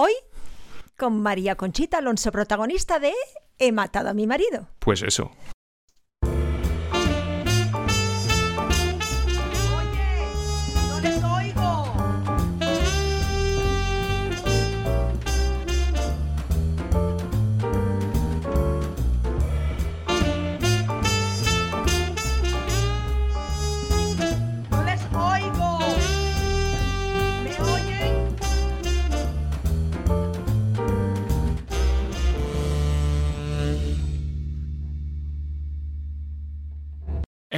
[0.00, 0.12] Hoy
[0.96, 3.12] con María Conchita Alonso, protagonista de
[3.58, 4.68] He matado a mi marido.
[4.78, 5.32] Pues eso.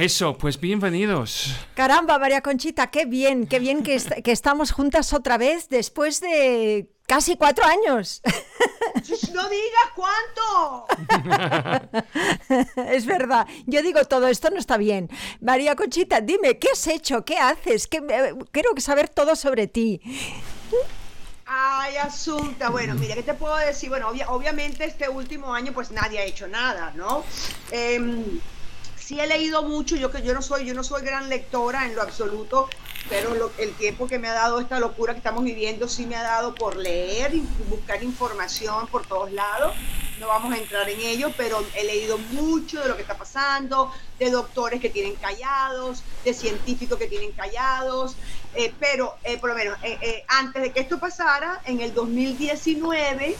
[0.01, 1.53] Eso, pues bienvenidos.
[1.75, 6.89] Caramba, María Conchita, qué bien, qué bien que, que estamos juntas otra vez después de
[7.05, 8.23] casi cuatro años.
[9.33, 10.85] No digas cuánto.
[12.91, 13.47] es verdad.
[13.65, 15.09] Yo digo todo esto no está bien.
[15.39, 17.23] María Conchita, dime, ¿qué has hecho?
[17.23, 17.87] ¿Qué haces?
[17.87, 20.01] ¿Qué, eh, quiero saber todo sobre ti.
[21.45, 23.89] Ay, Asunta, bueno, mira, ¿qué te puedo decir?
[23.89, 27.23] Bueno, obviamente este último año pues nadie ha hecho nada, ¿no?
[27.71, 28.39] Eh,
[29.11, 31.95] sí he leído mucho, yo que yo no soy, yo no soy gran lectora en
[31.95, 32.69] lo absoluto,
[33.09, 36.23] pero el tiempo que me ha dado esta locura que estamos viviendo sí me ha
[36.23, 39.75] dado por leer y buscar información por todos lados.
[40.21, 43.91] No vamos a entrar en ello, pero he leído mucho de lo que está pasando,
[44.17, 48.15] de doctores que tienen callados, de científicos que tienen callados,
[48.55, 53.35] eh, pero eh, por lo menos eh, antes de que esto pasara, en el 2019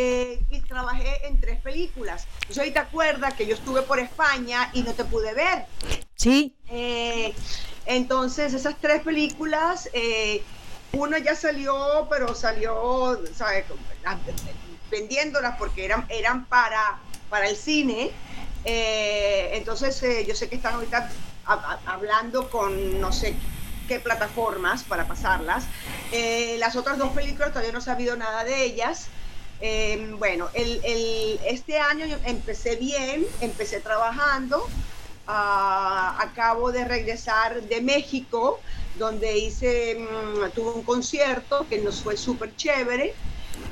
[0.00, 2.28] eh, y trabajé en tres películas.
[2.52, 5.66] Yo ahí te acuerdas que yo estuve por España y no te pude ver.
[6.14, 6.54] Sí.
[6.68, 7.34] Eh,
[7.84, 10.44] entonces, esas tres películas, eh,
[10.92, 13.64] una ya salió, pero salió, ¿sabes?
[14.88, 18.12] Vendiéndolas porque eran, eran para, para el cine.
[18.64, 21.10] entonces, yo sé que están ahorita
[21.86, 23.34] hablando con no sé
[23.88, 25.64] qué plataformas para pasarlas.
[26.58, 29.08] las otras dos películas todavía no he sabido nada de ellas.
[29.60, 34.74] Em, bueno, este año empecé bien, empecé trabajando.
[35.26, 38.62] Ah, acabo de regresar de México,
[38.92, 43.20] donde hice, mm, tuve un concierto que nos fue súper chévere.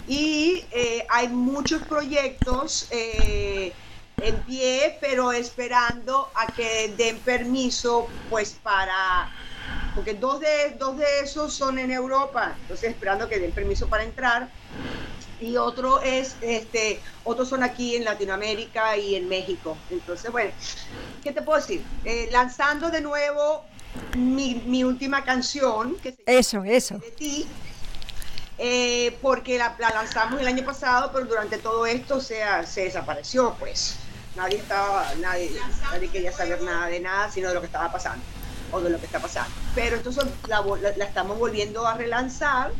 [0.06, 3.81] Y eh, hay muchos proyectos eh,
[4.21, 9.33] en pie, pero esperando a que den permiso, pues para
[9.93, 14.05] porque dos de, dos de esos son en Europa, entonces esperando que den permiso para
[14.05, 14.53] entrar
[15.41, 19.76] y otro es, este, otros son aquí en Latinoamérica y en México.
[19.91, 20.50] Entonces, bueno,
[21.22, 21.82] ¿qué te puedo decir?
[22.04, 23.64] Eh, lanzando de nuevo
[24.16, 26.98] mi, última canción, que se eso, eso.
[26.98, 27.47] De ti,
[28.58, 33.97] eh, porque la, lanzamos el año pasado, pero durante todo esto se, se desapareció, pues.
[34.36, 35.50] Nadie estaba, nadie,
[35.91, 38.22] nadie quería saber nada de nada, sino de lo que estaba pasando,
[38.70, 39.50] o de lo que está pasando.
[39.74, 40.62] Pero entonces la,
[40.94, 42.70] la estamos volviendo a relanzar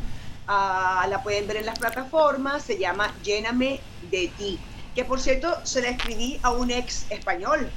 [0.48, 3.80] Ah, la pueden ver en las plataformas, se llama Lléname
[4.10, 4.58] de ti,
[4.94, 7.68] que por cierto se la escribí a un ex español.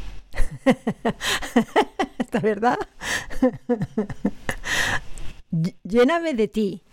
[2.20, 2.78] ¿Está verdad?
[5.84, 6.84] Lléname de ti.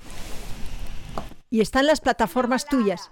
[1.50, 3.10] Y está en las plataformas tuyas.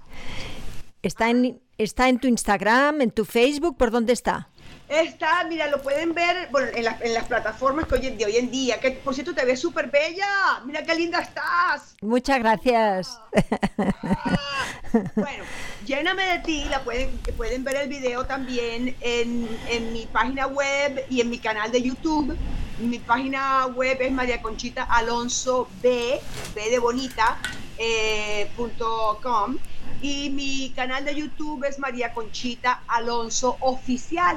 [1.03, 4.49] Está en, está en tu Instagram, en tu Facebook, ¿por dónde está?
[4.89, 8.51] Está, mira, lo pueden ver bueno, en, en, las plataformas que hoy, de hoy en
[8.51, 10.27] día, que por cierto te ves súper bella,
[10.67, 11.97] mira qué linda estás.
[12.03, 13.19] Muchas gracias.
[15.17, 15.45] bueno,
[15.87, 21.07] lléname de ti, la pueden, pueden ver el video también en, en, mi página web
[21.09, 22.37] y en mi canal de YouTube.
[22.79, 26.21] Mi página web es María Conchita Alonso B,
[26.55, 27.39] B de bonita,
[27.79, 28.51] eh,
[29.23, 29.57] com,
[30.03, 34.37] y mi canal de YouTube es María Conchita Alonso Oficial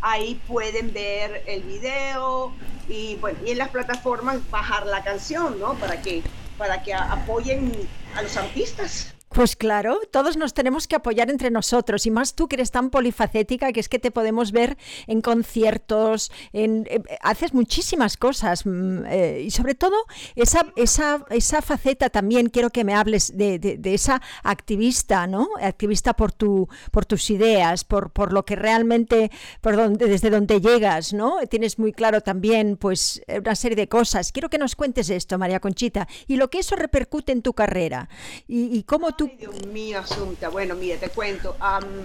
[0.00, 2.52] ahí pueden ver el video
[2.88, 5.74] y bueno, y en las plataformas bajar la canción, ¿no?
[5.74, 6.22] Para que,
[6.56, 7.72] para que apoyen
[8.14, 9.14] a los artistas.
[9.30, 12.88] Pues claro, todos nos tenemos que apoyar entre nosotros y más tú que eres tan
[12.88, 19.04] polifacética que es que te podemos ver en conciertos, en, eh, haces muchísimas cosas mm,
[19.06, 19.96] eh, y sobre todo
[20.34, 25.48] esa, esa, esa faceta también quiero que me hables de, de, esa activista, ¿no?
[25.60, 30.60] Activista por tu, por tus ideas, por, por lo que realmente, por donde, desde donde
[30.60, 31.36] llegas, ¿no?
[31.50, 34.32] Tienes muy claro también pues una serie de cosas.
[34.32, 38.08] Quiero que nos cuentes esto, María Conchita, y lo que eso repercute en tu carrera
[38.46, 40.48] y, y cómo Dios mío, Asunta.
[40.48, 41.56] Bueno, mire, te cuento.
[41.58, 42.02] vamos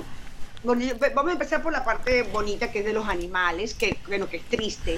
[0.64, 4.44] a empezar por la parte bonita que es de los animales, que bueno, que es
[4.44, 4.98] triste.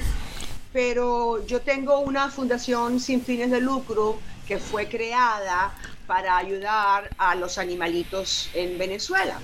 [0.72, 4.18] Pero yo tengo una fundación sin fines de lucro
[4.48, 5.74] que fue creada
[6.08, 9.40] para ayudar a los animalitos en Venezuela,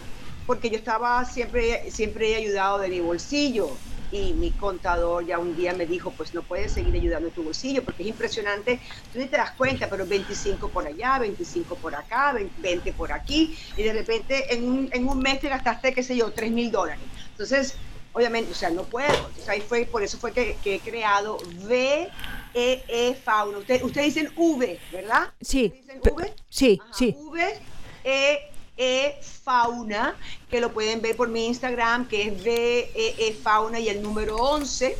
[0.46, 3.72] porque yo estaba siempre siempre he ayudado de mi bolsillo
[4.12, 7.44] y mi contador ya un día me dijo, pues no puedes seguir ayudando en tu
[7.44, 8.80] bolsillo porque es impresionante,
[9.12, 13.58] tú ni te das cuenta, pero 25 por allá, 25 por acá, 20 por aquí,
[13.78, 16.72] y de repente en un, en un mes te gastaste, qué sé yo, 3 mil
[16.72, 17.04] dólares.
[17.32, 17.76] Entonces,
[18.14, 19.10] obviamente, o sea, no puedo.
[19.10, 21.38] Entonces ahí fue, por eso fue que, he creado
[21.68, 22.10] VEE
[22.54, 23.60] -E Fauna.
[23.60, 25.32] Ustedes usted dicen V, ¿verdad?
[25.40, 25.70] Sí.
[25.70, 26.34] ¿Dicen V?
[26.50, 27.16] Sí, sí.
[27.18, 27.60] V
[28.04, 30.16] E e Fauna,
[30.50, 34.36] que lo pueden ver por mi Instagram, que es VEE -E Fauna y el número
[34.38, 34.98] 11.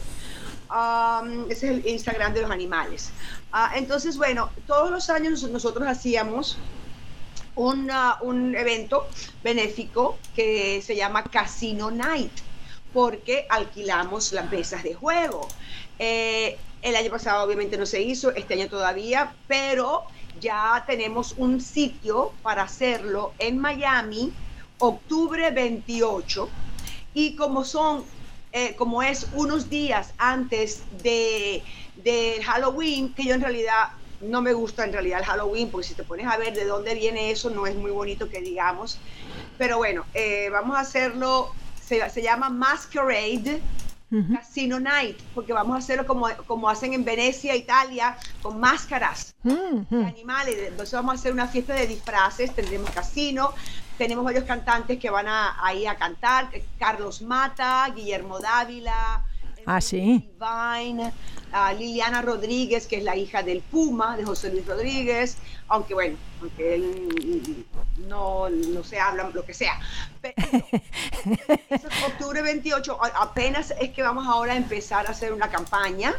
[1.50, 3.12] ese es el Instagram de los animales.
[3.52, 6.58] Ah, entonces, bueno, todos los años nosotros hacíamos
[7.56, 9.08] un evento
[9.44, 12.32] benéfico que se llama Casino Night,
[12.94, 15.48] porque alquilamos las mesas de juego.
[16.00, 20.04] Eh, el año pasado obviamente no se hizo, este año todavía, pero
[20.42, 24.34] ya tenemos un sitio para hacerlo en Miami,
[24.80, 26.50] octubre 28.
[27.14, 28.04] Y como son,
[28.52, 31.64] eh, como es unos días antes de,
[32.04, 35.94] de Halloween, que yo en realidad no me gusta en realidad el Halloween, porque si
[35.94, 38.98] te pones a ver de dónde viene eso, no es muy bonito que digamos.
[39.58, 41.52] Pero bueno, eh, vamos a hacerlo,
[41.82, 43.62] se, se llama Masquerade
[44.34, 50.06] Casino Night, porque vamos a hacerlo como, como hacen en Venecia, Italia, con máscaras de
[50.06, 50.56] animales.
[50.68, 53.54] Entonces vamos a hacer una fiesta de disfraces, tendremos casino,
[53.98, 59.26] tenemos varios cantantes que van a, ir a cantar, Carlos Mata, Guillermo Dávila,
[59.66, 60.30] Ah, sí.
[61.78, 65.38] Liliana Rodríguez, que es la hija del Puma, de José Luis Rodríguez,
[65.68, 67.66] aunque bueno, aunque él
[68.08, 69.80] no, no se habla, lo que sea.
[70.22, 70.34] Pero,
[71.70, 76.14] es octubre 28, apenas es que vamos ahora a empezar a hacer una campaña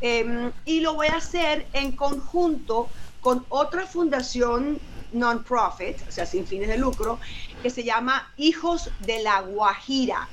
[0.00, 2.88] em, y lo voy a hacer en conjunto
[3.20, 4.80] con otra fundación
[5.12, 7.18] non-profit, o sea, sin fines de lucro,
[7.62, 10.28] que se llama Hijos de la Guajira.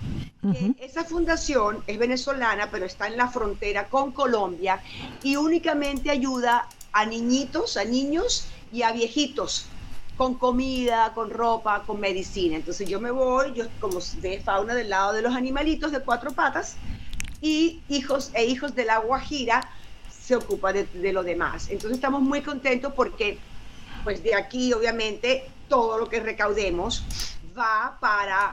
[0.80, 4.82] esa fundación es venezolana, pero está en la frontera con Colombia
[5.22, 9.68] y únicamente ayuda a niñitos, a niños y a viejitos
[10.18, 12.56] con comida, con ropa, con medicina.
[12.56, 16.32] Entonces yo me voy, yo como de fauna del lado de los animalitos de cuatro
[16.32, 16.76] patas
[17.42, 19.70] y hijos e hijos de la Guajira
[20.10, 21.70] se ocupa de, de lo demás.
[21.70, 23.38] Entonces estamos muy contentos porque
[24.04, 27.04] pues de aquí obviamente todo lo que recaudemos
[27.58, 28.52] va para,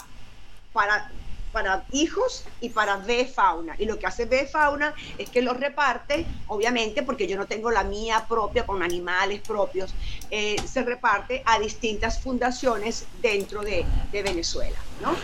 [0.73, 1.11] para,
[1.53, 3.75] para hijos y para B Fauna.
[3.79, 7.71] Y lo que hace B Fauna es que lo reparte, obviamente, porque yo no tengo
[7.71, 9.95] la mía propia con animales propios,
[10.31, 15.15] eh, se reparte a distintas fundaciones dentro de, Venezuela, ¿no?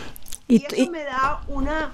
[0.49, 1.93] Y, eso me da una,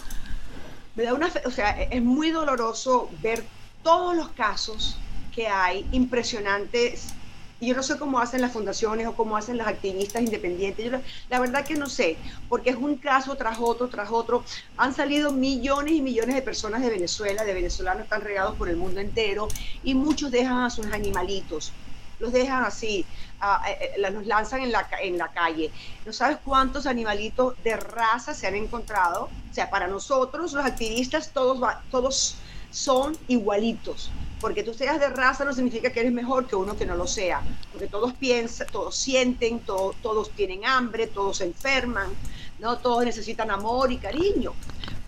[0.95, 3.45] me da una, o sea, es muy doloroso ver
[3.83, 4.99] todos los casos
[5.35, 7.15] que hay impresionantes
[7.61, 10.85] yo no sé cómo hacen las fundaciones o cómo hacen las activistas independientes.
[10.85, 12.17] Yo la, verdad que no sé,
[12.49, 14.45] porque es un caso tras otro, tras otro.
[14.77, 18.77] Han salido millones y millones de personas de Venezuela, de venezolanos están regados por el
[18.77, 19.49] mundo entero
[19.83, 21.73] y muchos dejan a sus animalitos.
[22.21, 23.07] Los dejan así,
[23.99, 25.71] los lanzan en la, en la calle.
[26.05, 29.29] No sabes cuántos animalitos de raza se han encontrado.
[29.51, 31.61] O sea, para nosotros, los activistas, todos,
[31.91, 32.37] todos
[32.71, 34.11] son igualitos
[34.41, 37.07] porque tú seas de raza no significa que eres mejor que uno que no lo
[37.07, 37.43] sea,
[37.73, 42.09] porque todos piensan, todos sienten, todos tienen hambre, todos se enferman,
[42.59, 42.79] ¿no?
[42.79, 44.53] todos necesitan amor y cariño,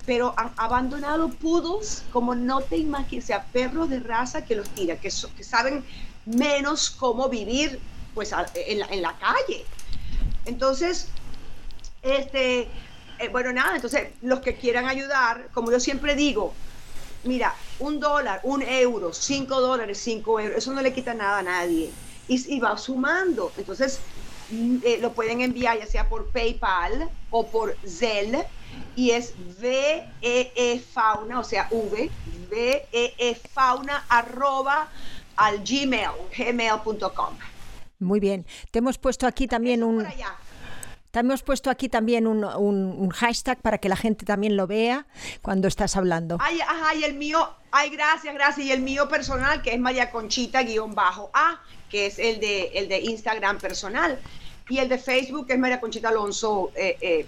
[0.07, 4.69] pero han abandonado pudos como no te imaginas, o sea, perros de raza que los
[4.71, 5.85] tiran, que, saben
[6.27, 7.79] menos cómo vivir
[8.15, 9.65] pues en la, en la calle.
[10.45, 11.09] Entonces,
[12.03, 12.69] este,
[13.19, 16.55] eh, bueno, nada, entonces los que quieran ayudar, como yo siempre digo,
[17.25, 21.43] mira, un dólar, un euro, cinco dólares, cinco euros, eso no le quita nada a
[21.43, 21.91] nadie.
[22.29, 23.51] Y, va sumando.
[23.57, 24.01] Entonces,
[24.51, 28.47] mm, eh, lo pueden enviar ya sea por PayPal o por Zelle
[28.95, 32.11] y es VEE e Fauna, o sea, V,
[32.49, 34.89] VEE e Fauna arroba
[35.37, 37.37] al gmail, gmail.com.
[37.99, 38.47] Muy bien.
[38.71, 40.07] Te hemos puesto aquí también un...
[41.11, 45.07] También hemos puesto aquí también un, hashtag para que la gente también lo vea
[45.43, 46.39] cuando estás hablando.
[46.41, 48.67] Ay, ajá, y el mío, ay, gracias, gracias.
[48.67, 52.71] Y el mío personal, que es María Conchita guion bajo A, que es el de,
[52.75, 54.21] el de Instagram personal.
[54.69, 57.27] Y el de Facebook es María Conchita Alonso, eh, eh,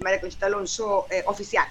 [0.00, 1.66] María Conchita Alonso eh, oficial.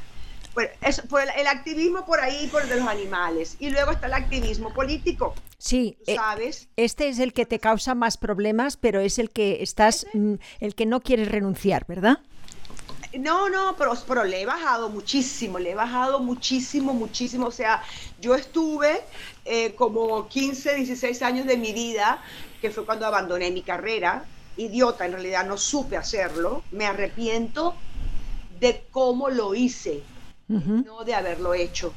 [0.53, 3.55] Pues, es, por el, activismo por ahí, por el de los animales.
[3.59, 5.33] Y luego está el activismo político.
[5.57, 6.67] Sí, eh, ¿sabes?
[6.75, 10.75] este es el que te causa más problemas, pero es el que estás, mm, el
[10.75, 12.19] que no quieres renunciar, ¿verdad?
[13.17, 17.47] No, no, pero, pero, le he bajado muchísimo, le he bajado muchísimo, muchísimo.
[17.47, 17.83] O sea,
[18.19, 19.01] yo estuve
[19.45, 22.23] eh, como 15, 16 años de mi vida,
[22.59, 24.25] que fue cuando abandoné mi carrera,
[24.57, 27.75] idiota, en realidad no supe hacerlo, me arrepiento
[28.59, 30.01] de cómo lo hice,
[30.47, 31.93] no de haberlo hecho.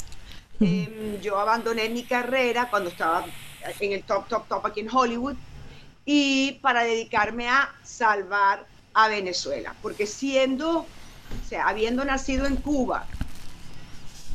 [0.60, 3.26] Em, yo abandoné mi carrera cuando estaba
[3.80, 5.36] en el top, top, top aquí en Hollywood
[6.04, 13.06] y para dedicarme a salvar a Venezuela, porque siendo, o sea, habiendo nacido en Cuba,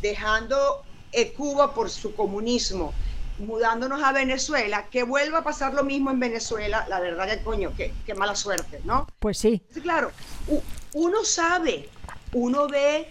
[0.02, 2.94] dejando eh, Cuba por su comunismo,
[3.40, 7.74] mudándonos a Venezuela, que vuelva a pasar lo mismo en Venezuela, la verdad que coño,
[7.76, 9.08] qué, qué mala suerte, ¿no?
[9.20, 9.64] Pues sí.
[9.82, 10.12] Claro,
[10.94, 11.90] uno sabe,
[12.34, 13.10] uno ve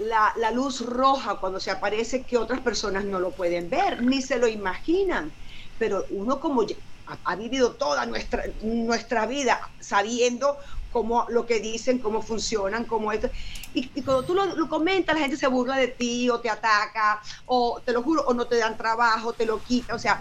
[0.00, 4.22] la, la, luz roja cuando se aparece que otras personas no lo pueden ver, ni
[4.22, 5.30] se lo imaginan.
[5.78, 10.58] Pero uno como ha, ha vivido toda nuestra, nuestra vida sabiendo
[10.92, 13.30] cómo lo que dicen, cómo funcionan, cómo esto.
[13.74, 17.80] Y, cuando tú lo, comentas, la gente se burla de ti o te ataca, o
[17.84, 19.96] te lo juro, o no te dan trabajo, te lo quitan.
[19.96, 20.20] O sea,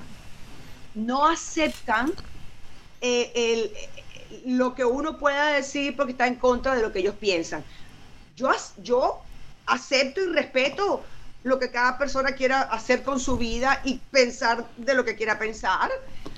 [0.94, 2.14] no aceptan
[3.02, 7.16] eh, el, lo que uno pueda decir porque está en contra de lo que ellos
[7.20, 7.64] piensan.
[8.36, 9.22] Yo, yo
[9.70, 11.04] acepto y respeto
[11.44, 15.40] lo que cada persona quiera hacer con su vida y pensar de lo que quiera
[15.40, 15.90] pensar.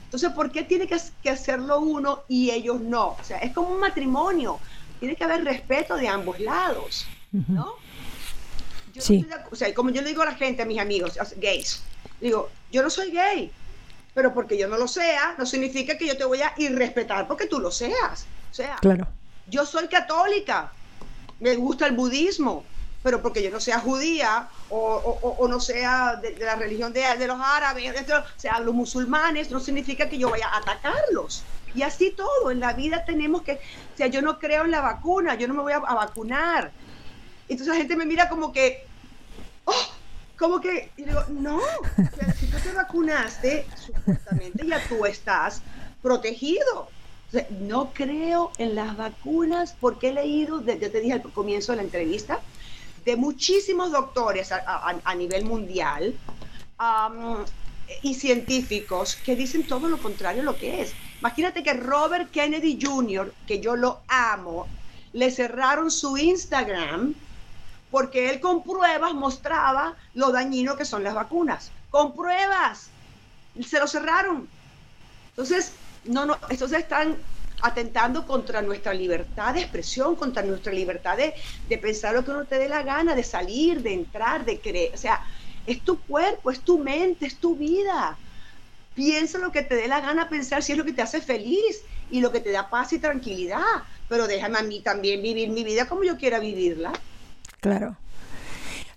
[0.03, 3.09] Entonces, ¿por qué tiene que, hacerlo uno y ellos no?
[3.09, 4.59] O sea, es como un matrimonio.
[4.99, 7.75] Tiene que haber respeto de ambos lados, ¿no?
[8.99, 9.25] sí.
[9.49, 11.81] o sea, como yo le digo a la gente, a mis amigos gays,
[12.19, 13.51] digo, yo no soy gay,
[14.13, 17.47] pero porque yo no lo sea, no significa que yo te voy a irrespetar porque
[17.47, 18.27] tú lo seas.
[18.51, 19.07] O sea, claro.
[19.47, 20.71] yo soy católica,
[21.39, 22.63] me gusta el budismo,
[23.03, 27.93] pero porque yo no sea judía o, no sea de, la religión de, los árabes,
[28.09, 31.43] o sea, los musulmanes, no significa que yo vaya a atacarlos.
[31.73, 34.81] Y así todo, en la vida tenemos que, o sea, yo no creo en la
[34.81, 36.71] vacuna, yo no me voy a, vacunar.
[37.47, 38.85] Entonces la gente me mira como que,
[39.65, 39.87] oh,
[40.37, 41.59] como que, y digo, no,
[42.39, 45.61] si tú te vacunaste, supuestamente ya tú estás
[46.01, 46.89] protegido.
[47.61, 51.83] no creo en las vacunas porque he leído, yo te dije al comienzo de la
[51.83, 52.41] entrevista,
[53.05, 56.13] de muchísimos doctores a, nivel mundial
[58.01, 60.93] y científicos que dicen todo lo contrario a lo que es.
[61.19, 64.67] Imagínate que Robert Kennedy Jr., que yo lo amo,
[65.13, 67.13] le cerraron su Instagram
[67.91, 71.71] porque él con pruebas mostraba lo dañino que son las vacunas.
[71.89, 72.89] Con pruebas.
[73.61, 74.47] Se lo cerraron.
[75.31, 75.73] Entonces,
[76.05, 77.17] no, no, entonces están
[77.61, 81.33] atentando contra nuestra libertad de expresión, contra nuestra libertad de,
[81.77, 84.91] pensar lo que uno te dé la gana, de salir, de entrar, de creer.
[84.93, 85.21] O sea,
[85.65, 88.17] es tu cuerpo, es tu mente, es tu vida.
[88.93, 91.81] Piensa lo que te dé la gana pensar si es lo que te hace feliz
[92.09, 93.61] y lo que te da paz y tranquilidad.
[94.09, 96.91] Pero déjame a mí también vivir mi vida como yo quiera vivirla.
[97.61, 97.95] Claro.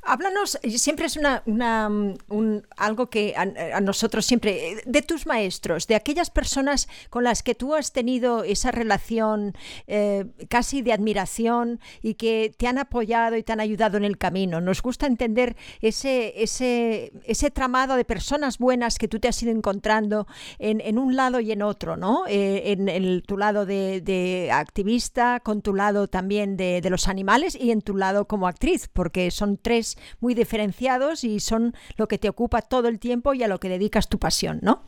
[0.07, 6.31] Háblanos, siempre es una, un, algo que a, nosotros siempre, de tus maestros, de aquellas
[6.31, 9.55] personas con las que tú has tenido esa relación
[9.87, 14.19] eh, casi de admiración y que te han apoyado y te han ayudado en el
[14.19, 14.61] camino.
[14.61, 19.53] Nos gusta entender ese, ese, ese tramado de personas buenas que tú te has ido
[19.53, 20.27] encontrando
[20.59, 22.25] en, un lado y en otro, ¿no?
[22.29, 27.81] Eh, en, tu lado de, activista, con tu lado también de los animales y en
[27.81, 32.63] tu lado como actriz, porque son tres muy diferenciados y son lo que te ocupa
[32.63, 34.83] todo el tiempo y a lo que dedicas tu pasión, ¿no?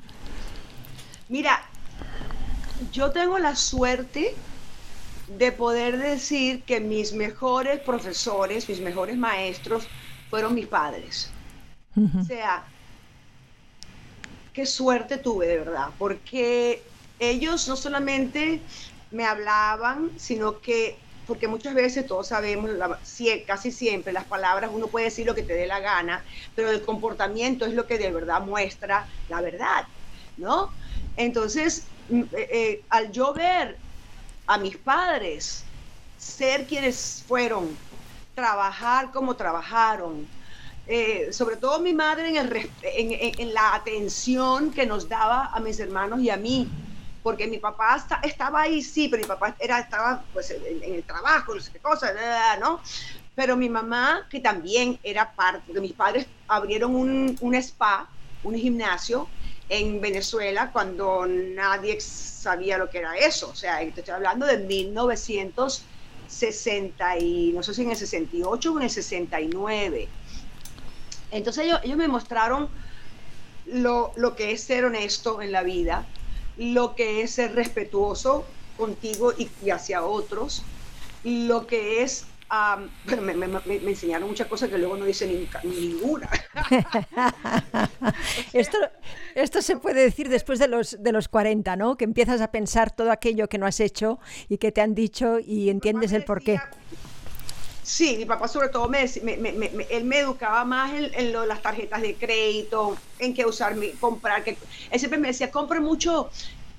[1.28, 1.62] Mira,
[2.92, 4.34] yo tengo la suerte
[5.28, 9.86] de poder decir que mis mejores profesores, mis mejores maestros
[10.30, 11.30] fueron mis padres.
[11.96, 12.64] O sea,
[14.52, 16.82] qué suerte tuve de verdad, porque
[17.18, 18.60] ellos no solamente
[19.10, 22.70] me hablaban, sino que porque muchas veces todos sabemos,
[23.46, 26.82] casi siempre las palabras, uno puede decir lo que te dé la gana, pero el
[26.82, 29.84] comportamiento es lo que de verdad muestra la verdad,
[30.36, 30.70] ¿no?
[31.16, 33.76] Entonces, mm, eh, eh, al yo ver
[34.46, 35.64] a mis padres
[36.16, 37.76] ser quienes fueron,
[38.34, 40.26] trabajar como trabajaron,
[40.86, 46.30] eh, sobre todo mi madre en la atención que nos daba a mis hermanos y
[46.30, 46.68] a mí,
[47.26, 51.56] porque mi papá estaba ahí, sí, pero mi papá era, estaba pues, en, el trabajo,
[51.56, 52.14] no sé qué cosa,
[52.60, 52.80] ¿no?
[53.34, 58.08] Pero mi mamá, que también era parte, porque mis padres abrieron un, un spa,
[58.44, 59.26] un gimnasio
[59.68, 63.48] en Venezuela cuando nadie sabía lo que era eso.
[63.48, 68.84] O sea, estoy hablando de 1960 y no sé si en el 68 o en
[68.84, 70.08] el 69.
[71.32, 72.68] Entonces ellos, ellos me mostraron
[73.66, 76.06] lo, lo, que es ser honesto en la vida,
[76.56, 78.44] lo que es ser respetuoso
[78.76, 80.62] contigo y, hacia otros,
[81.24, 82.26] lo que es
[83.22, 86.30] me, enseñaron muchas cosas que luego no dice ninguna.
[88.52, 88.78] esto,
[89.34, 91.96] esto se puede decir después de los, de los 40, ¿no?
[91.96, 95.38] Que empiezas a pensar todo aquello que no has hecho y que te han dicho
[95.40, 96.60] y entiendes el porqué.
[97.88, 102.96] Sí, mi papá sobre todo me, él me educaba más en, las tarjetas de crédito,
[103.16, 106.28] en qué usar, comprar, él siempre me decía, compre mucho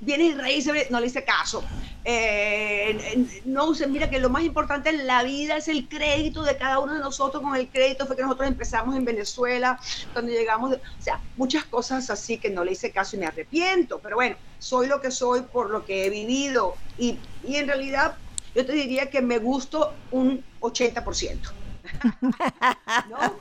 [0.02, 1.64] bienes y raíces, no le hice caso.
[2.04, 6.80] Eh, no mira que lo más importante en la vida es el crédito de cada
[6.80, 7.42] uno de nosotros.
[7.42, 9.80] Con el crédito fue que nosotros empezamos en Venezuela,
[10.12, 14.02] cuando llegamos, o sea, muchas cosas así que no le hice caso y me arrepiento.
[14.02, 18.18] Pero bueno, soy lo que soy por lo que he vivido y en realidad
[18.58, 21.52] yo te diría que me gusto un 80%.
[23.08, 23.36] ¿No?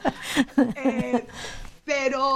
[0.77, 1.27] Eh,
[1.87, 2.35] pero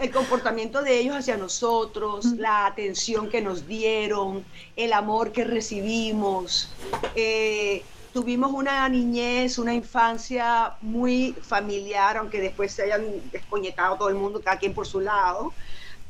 [0.00, 4.44] el comportamiento de ellos hacia nosotros, la atención que nos dieron,
[4.76, 6.70] el amor que recibimos.
[7.16, 14.14] Eh, tuvimos una niñez, una infancia muy familiar, aunque después se hayan descoñetado todo el
[14.14, 15.52] mundo, cada quien por su lado.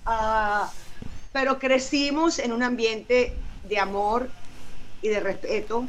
[0.04, 0.70] Ah,
[1.32, 3.34] pero crecimos en un ambiente
[3.66, 4.28] de amor
[5.04, 5.86] y de respeto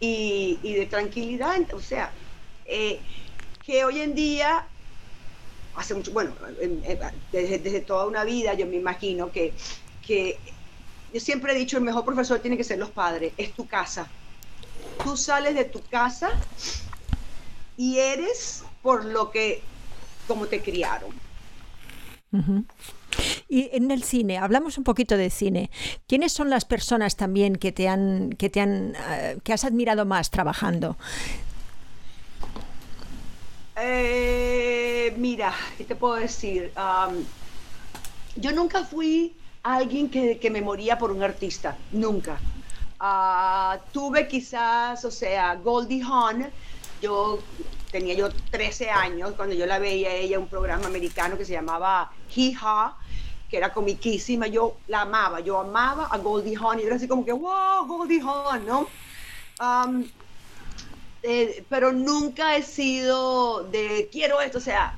[0.00, 1.56] y, de tranquilidad.
[1.72, 2.10] O sea,
[2.66, 2.98] eh,
[3.64, 4.66] que hoy en día,
[5.76, 6.32] hace mucho, bueno,
[7.30, 9.52] desde, toda una vida yo me imagino que,
[10.04, 10.36] que
[11.12, 14.08] yo siempre he dicho, el mejor profesor tiene que ser los padres, es tu casa.
[15.04, 16.30] Tú sales de tu casa
[17.76, 19.62] y eres por lo que,
[20.26, 21.12] como te criaron.
[23.48, 25.70] Y en el cine, hablamos un poquito de cine.
[26.06, 30.04] ¿Quiénes son las personas también que te han, que te han, eh, que has admirado
[30.04, 30.96] más trabajando?
[33.76, 36.72] Eh, mira, ¿qué te puedo decir?
[38.36, 42.38] yo nunca fui alguien que, que, me moría por un artista, nunca.
[42.98, 46.46] Ah, tuve quizás, o sea, Goldie Hawn,
[47.00, 47.38] yo
[47.90, 52.10] tenía yo 13 años cuando yo la veía ella un programa americano que se llamaba
[52.34, 52.96] Hee Ha,
[53.54, 57.24] que era comiquísima, yo la amaba, yo amaba a Goldie Hawn y era así como
[57.24, 58.88] que, wow, Goldie Hawn, ¿no?
[61.22, 64.96] Eh, pero nunca he sido de quiero esto, o sea,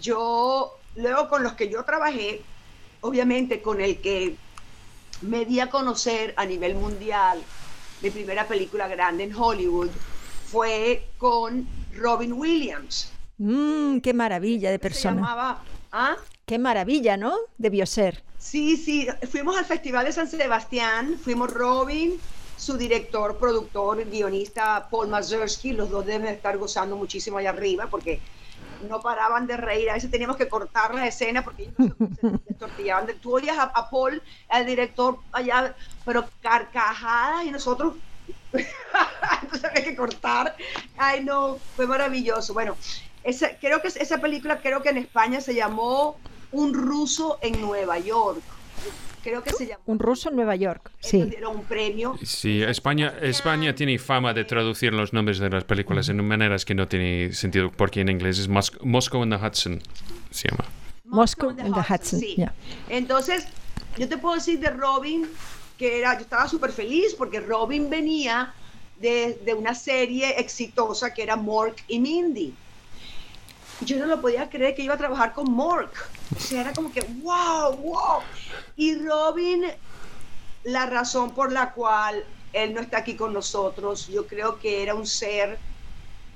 [0.00, 2.42] yo, luego con los que yo trabajé,
[3.00, 4.36] obviamente con el que
[5.22, 7.42] me di a conocer a nivel mundial,
[8.00, 9.90] mi primera película grande en Hollywood
[10.52, 13.10] fue con Robin Williams.
[13.38, 15.14] Mmm, qué maravilla de persona.
[15.14, 16.16] Se llamaba, ¿ah?
[16.46, 17.34] Qué maravilla, ¿no?
[17.56, 18.22] Debió ser.
[18.38, 22.20] Sí, sí, fuimos al Festival de San Sebastián, fuimos Robin,
[22.56, 28.20] su director, productor, guionista Paul Mazursky, los dos deben estar gozando muchísimo allá arriba porque
[28.88, 31.94] no paraban de reír, a veces teníamos que cortar la escena porque ellos
[32.46, 33.06] se tortillaban.
[33.20, 37.94] Tú oías a, Paul, al director allá, pero carcajadas y nosotros
[38.52, 40.54] entonces había que cortar.
[40.98, 42.52] Ay, no, fue maravilloso.
[42.52, 42.76] Bueno,
[43.22, 46.18] esa, creo que esa película, creo que en España se llamó
[46.54, 48.42] un ruso en Nueva York.
[49.22, 49.82] Creo que se llama.
[49.86, 50.90] Un ruso en Nueva York.
[51.00, 51.24] Sí.
[51.36, 52.18] Era un premio.
[52.22, 56.74] Sí, España, España tiene fama de traducir los nombres de las películas en maneras que
[56.74, 59.80] no tiene sentido, porque en inglés es Moscow in the Hudson,
[60.30, 60.64] se llama.
[61.04, 62.20] Moscow in the Hudson.
[62.20, 62.36] Sí.
[62.90, 63.46] Entonces,
[63.96, 65.26] yo te puedo decir de Robin
[65.78, 68.52] que era, yo estaba súper feliz porque Robin venía
[69.00, 72.54] de, de, una serie exitosa que era Mork y Mindy
[73.84, 75.92] yo no lo podía creer que iba a trabajar con Mork.
[76.36, 78.20] O sea, era como que, wow, wow.
[78.76, 79.64] Y Robin,
[80.64, 84.94] la razón por la cual él no está aquí con nosotros, yo creo que era
[84.94, 85.58] un ser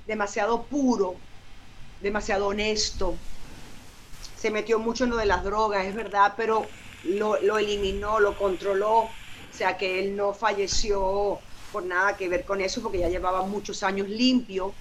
[0.07, 1.17] demasiado puro,
[2.01, 3.17] demasiado honesto.
[4.37, 6.67] Se metió mucho en lo de las drogas, es verdad, pero
[7.05, 9.01] lo, lo eliminó, lo controló.
[9.01, 9.11] O
[9.53, 11.41] sea, que él no falleció
[11.73, 14.73] por nada que ver con eso, porque ya llevaba muchos años limpio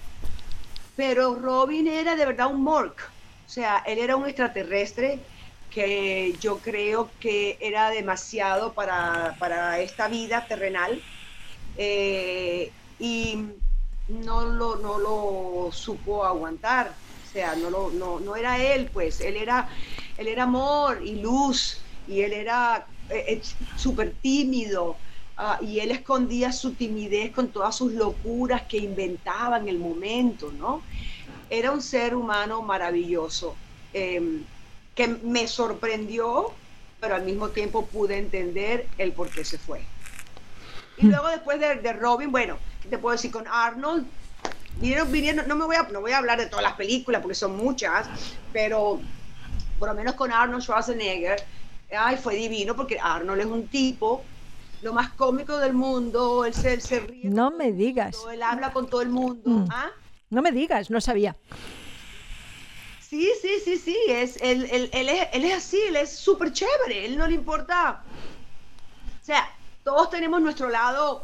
[0.98, 3.14] pero Robin era de verdad un Mork,
[3.46, 5.28] o sea, él era un extraterrestre
[5.70, 11.06] que yo creo que era demasiado para, esta vida terrenal.
[11.76, 13.38] Eh, y
[14.08, 19.38] no lo, no lo supo aguantar, o sea, no, lo, no, era él, pues, él
[19.38, 19.70] era,
[20.18, 21.84] él era amor y luz.
[22.08, 23.42] Y él era eh, eh,
[23.76, 25.02] súper tímido.
[25.40, 30.52] Ah, y él escondía su timidez con todas sus locuras que inventaba en el momento,
[30.52, 30.82] ¿no?
[31.48, 33.56] Era un ser humano maravilloso,
[33.94, 34.44] em,
[34.96, 36.54] que me sorprendió,
[37.00, 39.82] pero al mismo tiempo pude entender el por qué se fue.
[40.98, 41.10] Y hmm.
[41.12, 43.30] luego después de, Robin, bueno, ¿qué te puedo decir?
[43.30, 44.08] Con Arnold,
[44.82, 47.36] vinieron, vinieron, no me voy a, no voy a hablar de todas las películas porque
[47.36, 48.10] son muchas,
[48.52, 49.00] pero
[49.78, 51.44] por lo menos con Arnold Schwarzenegger,
[51.96, 54.24] ay, fue divino porque Arnold es un tipo
[54.82, 57.30] lo más cómico del mundo, él se, ríe.
[57.30, 58.18] No me digas.
[58.32, 59.50] él habla con todo el mundo.
[59.50, 59.68] Mm.
[59.72, 59.90] ¿ah?
[60.30, 61.36] No me digas, no sabía.
[63.00, 64.90] Sí, sí, sí, sí, es, él, es,
[65.32, 68.04] él es así, él es súper chévere, él no le importa.
[69.22, 69.50] O sea,
[69.84, 71.24] todos tenemos nuestro lado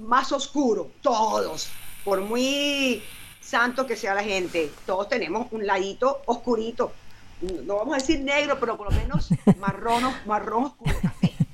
[0.00, 1.68] más oscuro, todos.
[2.04, 3.02] por muy
[3.40, 6.92] santo que sea la gente, todos tenemos un ladito oscurito.
[7.40, 10.94] No vamos a decir negro, pero por lo menos marrón, marrón oscuro.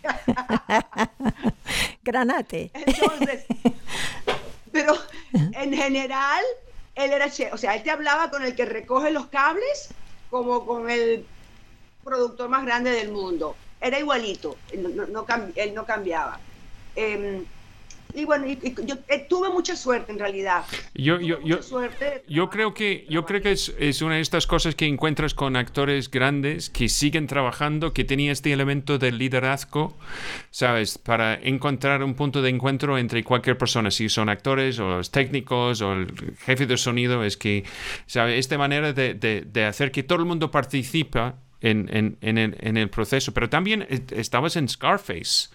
[2.03, 2.71] Granate.
[2.75, 3.45] Entonces,
[4.73, 4.95] pero
[5.33, 6.45] en general,
[6.95, 9.89] él era che, o sea, él te hablaba con el que recoge los cables
[10.31, 11.27] como con el
[12.05, 13.57] productor más grande del mundo.
[13.81, 16.39] Era igualito, no, no, él no cambiaba.
[16.95, 17.45] Eh,
[18.15, 20.65] y bueno, yo eh, tuve mucha suerte en realidad.
[20.95, 21.61] Yo, yo, yo,
[22.29, 25.57] yo creo que, yo creo que es, es, una de estas cosas que encuentras con
[25.57, 29.97] actores grandes que siguen trabajando, que tenía este elemento del liderazgo,
[30.51, 30.99] ¿sabes?
[30.99, 35.81] Para encontrar un punto de encuentro entre cualquier persona, si son actores o los técnicos
[35.83, 37.65] o el jefe de sonido, es que,
[38.07, 38.39] ¿sabes?
[38.39, 42.57] Esta manera de, de, de hacer que todo el mundo participa en, en, en, el,
[42.61, 43.33] en, el, proceso.
[43.33, 45.49] Pero también estabas en Scarface.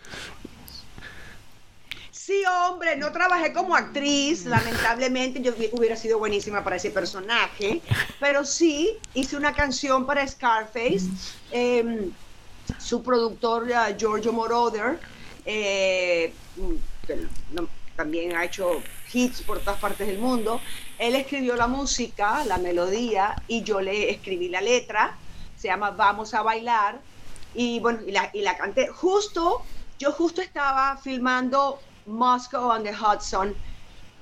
[2.32, 7.82] Sí, hombre, no trabajé como actriz, lamentablemente yo hubiera sido buenísima para ese personaje,
[8.22, 11.10] pero sí hice una canción para Scarface.
[11.52, 12.10] Eh,
[12.80, 14.98] su productor, uh, Giorgio Moroder,
[15.46, 16.34] eh,
[17.52, 17.68] no,
[17.98, 20.62] también ha hecho hits por todas partes del mundo.
[21.00, 25.18] Él escribió la música, la melodía, y yo le escribí la letra.
[25.58, 27.02] Se llama Vamos a bailar.
[27.54, 28.88] Y bueno, y la, y la canté.
[28.88, 29.66] Justo,
[30.00, 33.56] yo justo estaba filmando Moscow on the Hudson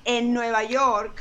[0.04, 1.20] en Nueva York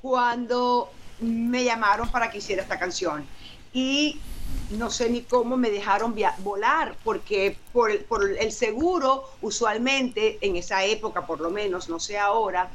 [0.00, 3.26] cuando me llamaron para que hiciera esta canción.
[3.72, 4.20] Y
[4.70, 11.26] no sé ni cómo me dejaron volar, porque por el, seguro, usualmente en esa época,
[11.26, 12.70] por lo menos, no sé ahora,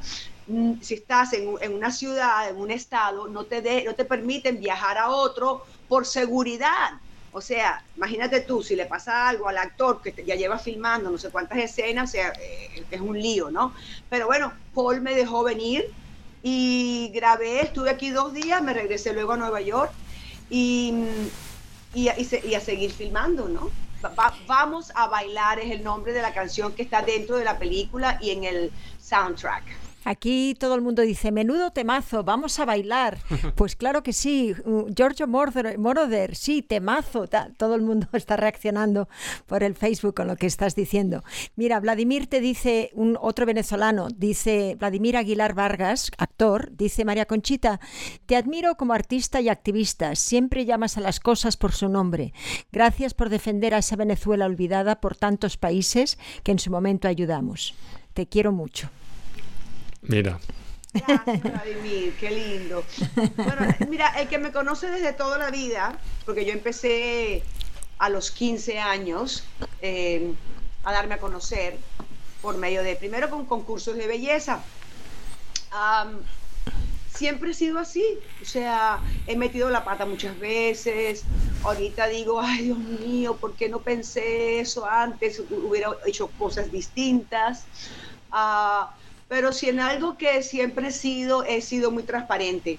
[0.46, 4.98] mm, si estás en, una ciudad, en un estado, no te, no te permiten viajar
[4.98, 7.00] a otro por seguridad.
[7.36, 11.18] O sea, imagínate tú, si le pasa algo al actor que ya lleva filmando no
[11.18, 13.74] sé cuántas escenas, o sea, eh, es un lío, ¿no?
[14.08, 15.84] Pero bueno, Paul me dejó venir
[16.42, 19.92] y grabé, estuve aquí dos días, me regresé luego a Nueva York
[20.48, 20.94] y,
[21.92, 23.70] y, a seguir filmando, ¿no?
[24.02, 27.58] Va, vamos a bailar es el nombre de la canción que está dentro de la
[27.58, 29.85] película y en el soundtrack.
[30.06, 33.18] Aquí todo el mundo dice, menudo temazo, vamos a bailar.
[33.56, 34.54] Pues claro que sí,
[34.94, 37.26] Giorgio Moroder, sí, temazo.
[37.56, 39.08] Todo el mundo está reaccionando
[39.46, 41.24] por el Facebook con lo que estás diciendo.
[41.56, 47.80] Mira, Vladimir te dice, un otro venezolano, dice Vladimir Aguilar Vargas, actor, dice María Conchita,
[48.26, 52.32] te admiro como artista y activista, siempre llamas a las cosas por su nombre.
[52.70, 57.74] Gracias por defender a esa Venezuela olvidada por tantos países que en su momento ayudamos.
[58.14, 58.88] Te quiero mucho.
[60.08, 60.38] Mira.
[60.92, 62.84] Gracias, Vladimir, qué lindo.
[63.36, 67.42] Bueno, mira, el que me conoce desde toda la vida, porque yo empecé
[67.98, 69.44] a los 15 años
[69.82, 70.32] eh,
[70.84, 71.76] a darme a conocer
[72.40, 74.62] por medio de, primero con concursos de belleza.
[77.14, 78.04] Siempre he sido así,
[78.42, 81.24] o sea, he metido la pata muchas veces,
[81.62, 85.40] ahorita digo, ay Dios mío, ¿por qué no pensé eso antes?
[85.50, 87.64] Hubiera hecho cosas distintas.
[88.30, 88.86] Uh,
[89.28, 92.78] pero si en algo que siempre he sido, he sido muy transparente,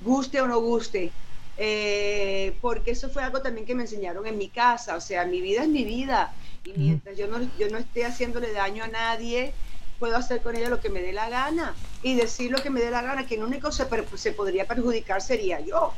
[0.00, 1.10] guste o no guste,
[1.56, 5.40] eh, porque eso fue algo también que me enseñaron en mi casa, o sea, mi
[5.40, 6.32] vida es mi vida,
[6.64, 9.52] y mientras yo no, yo no esté haciéndole daño a nadie,
[9.98, 11.74] puedo hacer con ella lo que me dé la gana.
[12.02, 15.20] Y decir lo que me dé la gana, que el único se, se podría perjudicar
[15.20, 15.92] sería yo,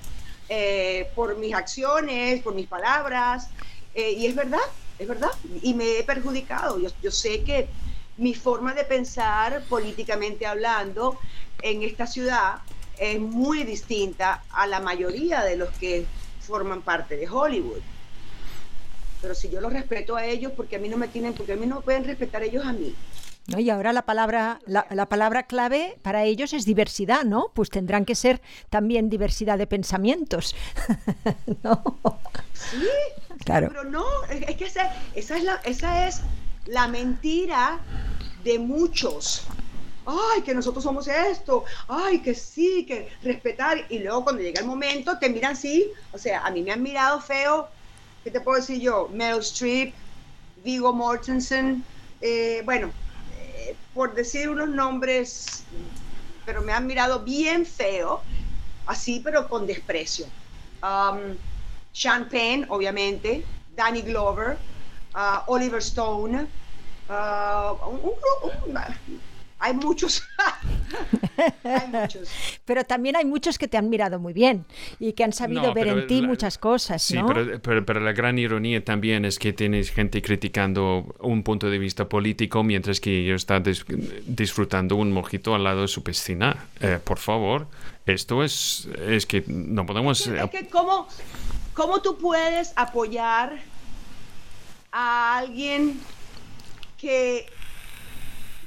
[0.48, 3.48] eh, por mis acciones, por mis palabras,
[3.94, 4.58] eh, y es verdad,
[4.98, 5.30] es verdad,
[5.62, 7.68] y me he perjudicado, yo, yo sé que
[8.20, 11.18] mi forma de pensar políticamente hablando
[11.62, 12.58] en esta ciudad
[12.98, 16.04] es muy distinta a la mayoría de los que
[16.38, 17.80] forman parte de Hollywood.
[19.22, 21.56] Pero si yo los respeto a ellos, porque a mí no me tienen, porque a
[21.56, 22.94] mí no me pueden respetar ellos a mí.
[23.46, 23.58] ¿No?
[23.58, 27.50] Y ahora la palabra, la, la, palabra clave para ellos es diversidad, ¿no?
[27.54, 30.54] Pues tendrán que ser también diversidad de pensamientos.
[31.62, 31.82] ¿No?
[32.52, 32.86] Sí,
[33.46, 33.68] claro.
[33.68, 36.20] Pero no, es que esa, esa, es la, esa es
[36.66, 37.80] la mentira
[38.44, 39.46] de muchos.
[40.06, 43.86] Ay, que nosotros somos esto, ay, que sí, que respetar.
[43.90, 46.82] Y luego cuando llega el momento te miran así, o sea, a mí me han
[46.82, 47.68] mirado feo,
[48.24, 49.08] ¿qué te puedo decir yo?
[49.12, 49.94] Meryl Streep,
[50.64, 51.84] Vigo Mortensen,
[52.20, 52.90] eh, bueno,
[53.38, 55.64] eh, por decir unos nombres,
[56.44, 58.22] pero me han mirado bien feo,
[58.86, 60.26] así, pero con desprecio.
[60.82, 61.36] Um,
[61.92, 63.44] Sean Penn, obviamente,
[63.74, 64.58] Danny Glover,
[65.14, 66.46] uh, Oliver Stone,
[67.10, 68.78] Uh, un, un, un,
[69.58, 70.22] hay muchos,
[71.64, 72.30] hay muchos.
[72.64, 74.64] Pero también hay muchos que te han mirado muy bien
[75.00, 78.82] y que han sabido ver en ti muchas cosas, sí, pero, pero, la gran ironía
[78.84, 83.64] también es que tienes gente criticando un punto de vista político mientras que ellos están
[84.26, 86.68] disfrutando un mojito al lado de su piscina.
[86.80, 87.66] Eh, por favor,
[88.06, 90.26] esto es, es que no podemos...
[90.26, 91.08] Es que ¿cómo,
[91.74, 93.58] ¿Cómo tú puedes apoyar
[94.92, 96.00] a alguien
[96.98, 97.46] que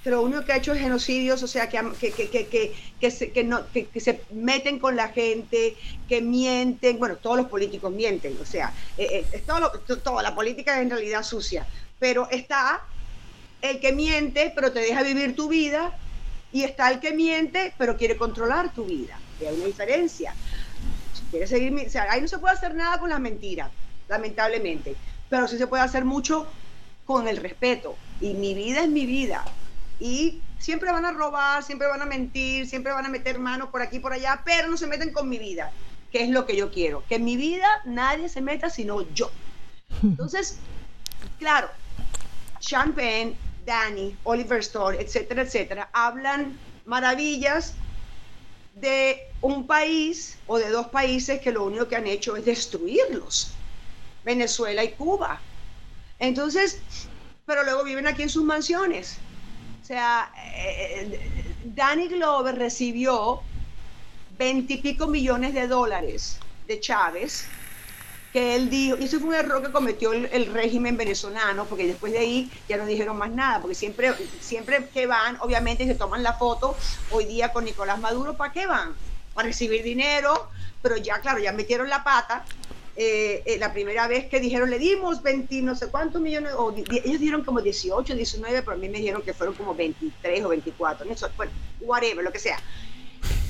[0.03, 1.79] que lo único que ha hecho es genocidios, o sea, que,
[2.99, 5.77] que, se, no, que, se meten con la gente,
[6.09, 10.81] que mienten, bueno, todos los políticos mienten, o sea, eh, eh, todo la política es
[10.81, 11.65] en realidad sucia,
[11.99, 12.81] pero está
[13.61, 15.97] el que miente, pero te deja vivir tu vida,
[16.51, 20.35] y está el que miente, pero quiere controlar tu vida, hay una diferencia.
[21.13, 21.73] Si quieres seguir,
[22.09, 23.71] ahí no se puede hacer nada con las mentiras,
[24.09, 24.95] lamentablemente,
[25.33, 26.45] pero sí se puede hacer mucho
[27.05, 29.43] con el respeto, y mi vida es mi vida,
[29.99, 33.81] y siempre van a robar, siempre van a mentir, siempre van a meter manos por
[33.81, 35.71] aquí por allá, pero no se meten con mi vida,
[36.11, 37.03] que es lo que yo quiero.
[37.09, 39.31] Que en mi vida nadie se meta sino yo.
[40.03, 40.59] Entonces,
[41.39, 41.67] claro,
[42.59, 47.73] Sean Penn, Danny, Oliver Stone, etcétera, etcétera, hablan maravillas
[48.75, 53.55] de un país o de dos países que lo único que han hecho es destruirlos,
[54.23, 55.39] Venezuela y Cuba.
[56.19, 56.79] Entonces,
[57.45, 59.19] pero luego viven aquí en sus mansiones
[59.83, 61.19] o sea, eh,
[61.65, 63.41] Danny Glover recibió
[64.37, 67.47] veintipico millones de dólares de Chávez,
[68.31, 72.13] que él dijo, y eso fue un error que cometió el, régimen venezolano, porque después
[72.13, 76.23] de ahí ya no dijeron más nada, porque siempre, siempre que van, obviamente se toman
[76.23, 76.77] la foto,
[77.11, 78.95] hoy día con Nicolás Maduro, ¿para qué van?
[79.33, 80.47] Para recibir dinero,
[80.81, 82.45] pero ya, claro, ya metieron la pata
[82.95, 86.71] eh, eh, la primera vez que dijeron le dimos 20 no sé cuántos millones, o
[86.71, 90.49] ellos dieron como 18, 19, pero a mí me dijeron que fueron como 23 o
[90.49, 91.51] 24, eso, bueno,
[91.81, 92.59] whatever, lo que sea.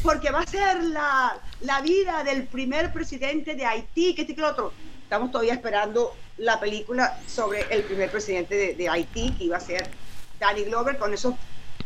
[0.02, 4.42] Porque va a ser la, la vida del primer presidente de Haití, que este que
[4.42, 4.72] el otro.
[5.04, 9.60] Estamos todavía esperando la película sobre el primer presidente de, de Haití, que iba a
[9.60, 9.90] ser
[10.40, 11.36] Danny Glover, con esos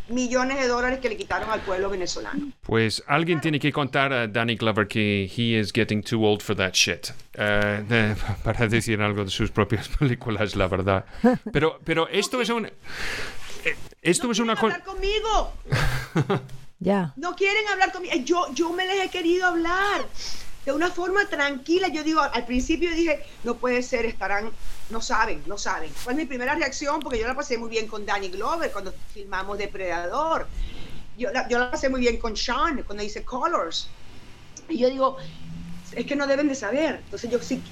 [0.10, 2.52] millones de dólares que le quitaron al pueblo venezolano.
[2.62, 6.56] Pues alguien tiene que contar a Danny Glover que he is getting too old for
[6.56, 7.10] that shit.
[7.38, 11.06] Uh, para decir algo de sus propias películas, la verdad.
[11.52, 12.66] Pero, pero esto es un...
[12.66, 14.76] Eh, esto es una cosa...
[14.76, 15.54] hablar conmigo!
[16.80, 17.14] ya.
[17.16, 18.16] No quieren hablar conmigo.
[18.24, 20.06] Yo, yo me les he querido hablar
[20.68, 21.88] de una forma tranquila.
[21.88, 24.52] Yo digo, al principio dije, no puede ser, estarán,
[24.90, 25.90] no saben, no saben.
[25.94, 29.58] Fue mi primera reacción porque yo la pasé muy bien con Danny Glover cuando filmamos
[29.58, 30.46] Depredador.
[31.18, 33.88] Yo la, yo la pasé muy bien con Sean cuando hice Colors.
[34.68, 35.16] Y yo digo,
[35.94, 36.96] es que no deben de saber.
[36.96, 37.64] Entonces yo sí,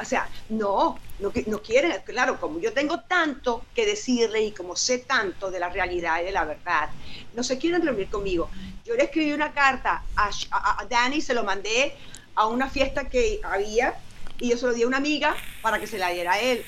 [0.00, 4.74] o sea, no, no, no quieren, claro, como yo tengo tanto que decirle y como
[4.74, 6.88] sé tanto de la realidad y de la verdad,
[7.34, 8.48] no se quieren reunir conmigo.
[8.86, 11.94] Yo le escribí una carta a, a, a Danny, se lo mandé
[12.38, 13.94] a una fiesta que había
[14.38, 16.64] y yo se lo di a una amiga para que se la diera a él.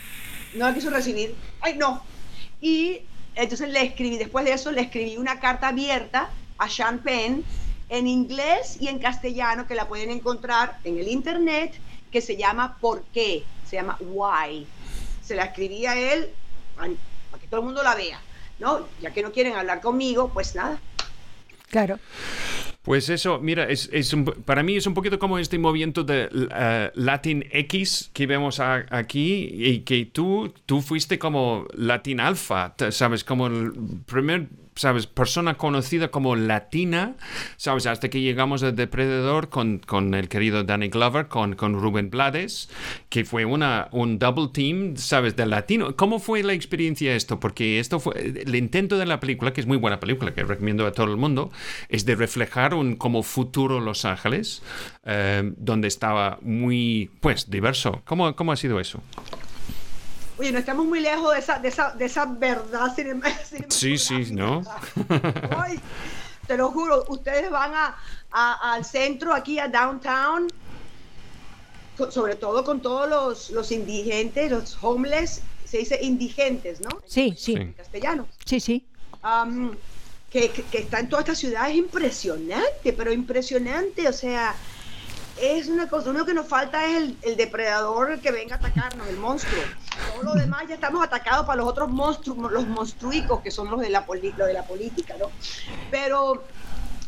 [0.54, 1.34] No la quiso recibir.
[1.60, 2.02] Ay, no.
[2.60, 3.02] Y
[3.36, 7.44] entonces le escribí, después de eso le escribí una carta abierta a Sean Penn
[7.88, 11.72] en inglés y en castellano que la pueden encontrar en el internet
[12.10, 13.44] que se llama ¿Por qué?
[13.68, 14.66] Se llama Why.
[15.24, 16.30] Se la escribí a él
[16.76, 18.20] para que todo el mundo la vea.
[18.58, 18.86] ¿no?
[19.00, 20.78] Ya que no quieren hablar conmigo, pues nada.
[21.70, 21.98] Claro.
[22.82, 23.90] Pues eso, mira, es,
[24.46, 29.50] para mí es un poquito como este movimiento de uh, Latin X que vemos aquí
[29.52, 33.22] y que tú, tú fuiste como Latin Alpha, ¿sabes?
[33.22, 33.72] Como el
[34.06, 34.48] primer
[34.80, 35.06] ¿sabes?
[35.06, 37.16] Persona conocida como latina,
[37.58, 37.84] ¿sabes?
[37.84, 42.70] Hasta que llegamos a Depredador con, con el querido Danny Glover, con, con Rubén Blades,
[43.10, 45.36] que fue una, un double team, ¿sabes?
[45.36, 45.94] De latino.
[45.96, 47.38] ¿Cómo fue la experiencia esto?
[47.38, 50.86] Porque esto fue, el intento de la película, que es muy buena película, que recomiendo
[50.86, 51.52] a todo el mundo,
[51.90, 54.62] es de reflejar un como futuro Los Ángeles,
[55.04, 58.00] eh, donde estaba muy, pues, diverso.
[58.06, 59.02] ¿Cómo, cómo ha sido eso?
[60.40, 63.66] Oye, no estamos muy lejos de esa, de esa, de esa verdad cinematográfica.
[63.68, 64.62] Sí, sí, ¿no?
[65.54, 65.78] Ay,
[66.46, 70.48] te lo juro, ustedes van a, al centro, aquí a downtown,
[72.08, 76.88] sobre todo con todos los, los indigentes, los homeless, se dice indigentes, ¿no?
[77.04, 77.52] Sí, sí.
[77.52, 78.26] En castellano.
[78.46, 78.86] Sí, sí.
[80.30, 84.54] que, que, que, está en toda esta ciudad es impresionante, pero impresionante, o sea,
[85.40, 88.58] es una cosa, lo único que nos falta es el, el depredador que venga a
[88.58, 89.62] atacarnos, el monstruo.
[90.14, 93.80] Todo lo demás ya estamos atacados para los otros monstruos, los monstruicos que son los
[93.80, 95.30] de la, de la política, ¿no?
[95.90, 96.44] Pero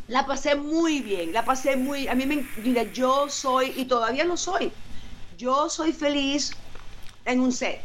[0.08, 4.24] la pasé muy bien, la pasé muy, a mí me, mira, yo soy, y todavía
[4.24, 4.72] no soy,
[5.36, 6.52] yo soy feliz
[7.24, 7.80] en un set,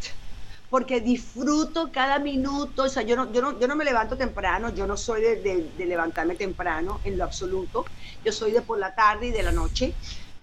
[0.70, 4.74] porque disfruto cada minuto, o sea, yo no, yo no, yo no me levanto temprano,
[4.74, 7.86] yo no soy de, de, levantarme temprano en lo absoluto,
[8.26, 9.94] yo soy de por la tarde y de la noche,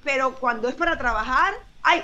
[0.04, 2.02] pero cuando es para trabajar, ay,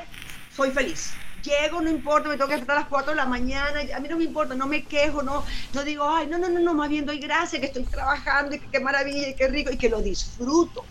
[0.51, 1.17] soy feliz.
[1.43, 4.09] Llego, no importa, me tengo que estar a las 4 de la mañana, a mí
[4.09, 6.89] no me importa, no me quejo, no, no digo, ay, no, no, no, no, más
[6.89, 10.03] bien doy gracias que estoy trabajando y que qué maravilla qué rico y que lo
[10.03, 10.85] disfruto.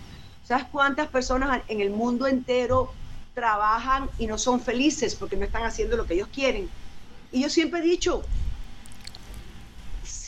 [0.43, 2.91] ¿Sabes cuántas personas en el mundo entero
[3.35, 6.67] trabajan y no son felices porque no están haciendo lo que ellos quieren?
[7.31, 8.23] Y yo siempre he dicho,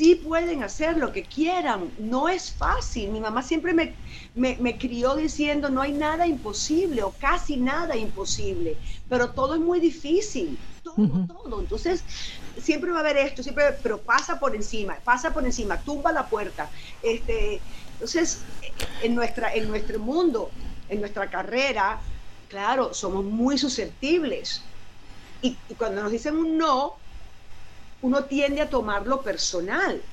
[0.02, 3.12] sí pueden hacer lo que quieran, no es fácil.
[3.12, 3.94] Mi mamá siempre me,
[4.34, 9.80] me, crió diciendo, no hay nada imposible o casi nada imposible, pero todo es muy
[9.80, 11.60] difícil, todo, todo.
[11.60, 12.04] Entonces,
[12.60, 16.26] siempre va a haber esto, siempre, pero pasa por encima, pasa por encima, tumba la
[16.26, 16.72] puerta.
[17.04, 17.62] Este,
[17.94, 18.42] entonces,
[19.04, 20.50] en, nuestra, en nuestro mundo,
[20.90, 22.02] en nuestra carrera,
[22.50, 24.64] claro, somos muy susceptibles
[25.44, 26.96] y, cuando nos dicen un no,
[28.02, 30.06] uno tiende a tomarlo personal.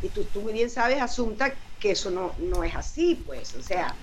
[0.00, 3.96] Y tú, tú bien sabes, Asunta, que eso no, no es así, pues, o sea,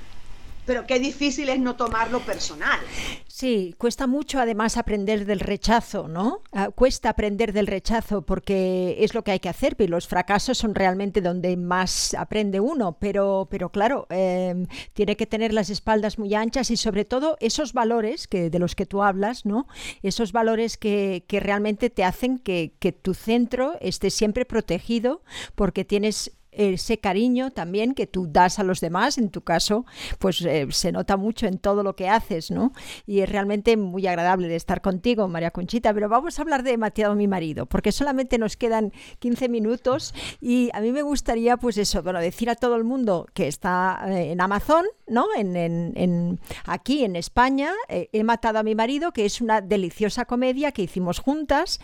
[0.65, 2.79] pero qué difícil es no tomarlo personal.
[3.27, 6.41] Sí, cuesta mucho además aprender del rechazo, ¿no?
[6.53, 10.57] Ah, cuesta aprender del rechazo porque es lo que hay que hacer, y los fracasos
[10.57, 16.17] son realmente donde más aprende uno, pero, pero claro, em, tiene que tener las espaldas
[16.17, 19.67] muy anchas y sobre todo esos valores que, de los que tú hablas, ¿no?
[20.01, 25.21] Esos valores que, que realmente te hacen que, que tu centro esté siempre protegido
[25.55, 29.85] porque tienes ese cariño también que tú das a los demás, en tu caso,
[30.19, 32.73] pues eh, se nota mucho en todo lo que haces, ¿no?
[33.05, 36.77] Y es realmente muy agradable de estar contigo, María Conchita, pero vamos a hablar de
[36.77, 41.77] Mateado mi marido, porque solamente nos quedan 15 minutos y a mí me gustaría, pues
[41.77, 45.25] eso, bueno, decir a todo el mundo que está eh, en Amazon, ¿no?
[45.37, 50.25] En, en, aquí en España, eh, He matado a mi marido, que es una deliciosa
[50.25, 51.79] comedia que hicimos juntas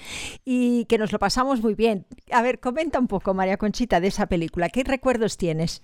[0.45, 2.05] y que nos lo pasamos muy bien.
[2.31, 4.61] A ver, comenta un poco, María Conchita, de esa película.
[4.69, 5.82] ¿Qué recuerdos tienes?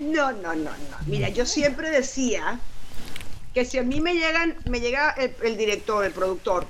[0.00, 0.96] No, no, no, no.
[1.06, 2.58] Mira, yo siempre decía
[3.52, 6.66] que si a mí me llegan, me llega el, director, el productor,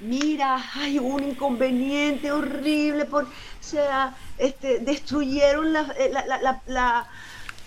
[0.00, 3.28] mira, hay un inconveniente horrible, por, o
[3.60, 6.14] sea, este, destruyeron la, eh,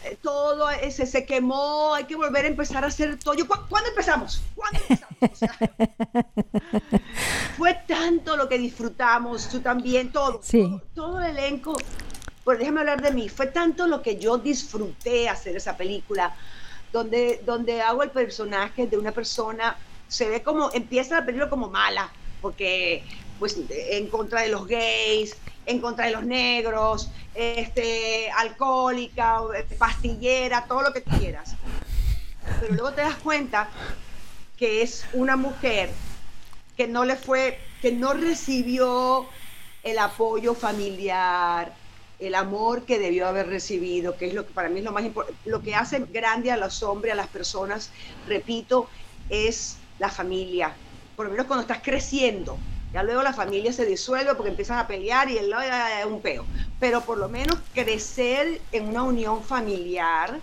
[0.06, 3.36] eh, todo, ese, se quemó, hay que volver a empezar a hacer todo.
[3.70, 4.42] ¿Cuándo empezamos?
[4.56, 5.14] ¿Cuándo empezamos?
[7.58, 11.76] fue tanto lo que disfrutamos, tú también, todo, todo, todo el elenco
[12.44, 16.36] pues déjame hablar de mí, fue tanto lo que yo disfruté hacer esa película,
[16.92, 19.78] donde, donde hago el personaje de una persona,
[20.08, 23.04] se ve como, empieza la película como mala, porque
[23.40, 29.42] pues en contra de los gays, en contra de los negros, este, alcohólica,
[29.78, 31.56] pastillera, todo lo que quieras.
[32.60, 33.70] Pero luego te das cuenta
[34.58, 35.90] que es una mujer
[36.76, 39.26] que no le fue, que no recibió
[39.84, 41.74] el apoyo familiar,
[42.20, 45.04] el amor que debió haber recibido, que es lo que para mí es lo más
[45.06, 47.92] importante, lo que hace grande a los hombres, a las personas,
[48.26, 48.90] repito,
[49.30, 50.78] es la familia.
[51.16, 52.58] Por lo menos cuando estás creciendo,
[52.94, 56.46] ya luego la familia se disuelve porque empiezan a pelear y el es un peo.
[56.80, 60.42] Pero por lo menos crecer en una unión familiar,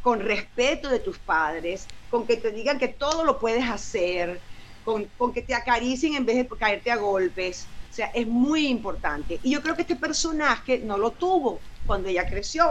[0.00, 4.40] con respeto de tus padres, con que te digan que todo lo puedes hacer,
[4.82, 9.40] con, con que te acaricien en vez de caerte a golpes, sea, es muy importante.
[9.42, 12.70] Y yo creo que este personaje no lo tuvo cuando ella creció.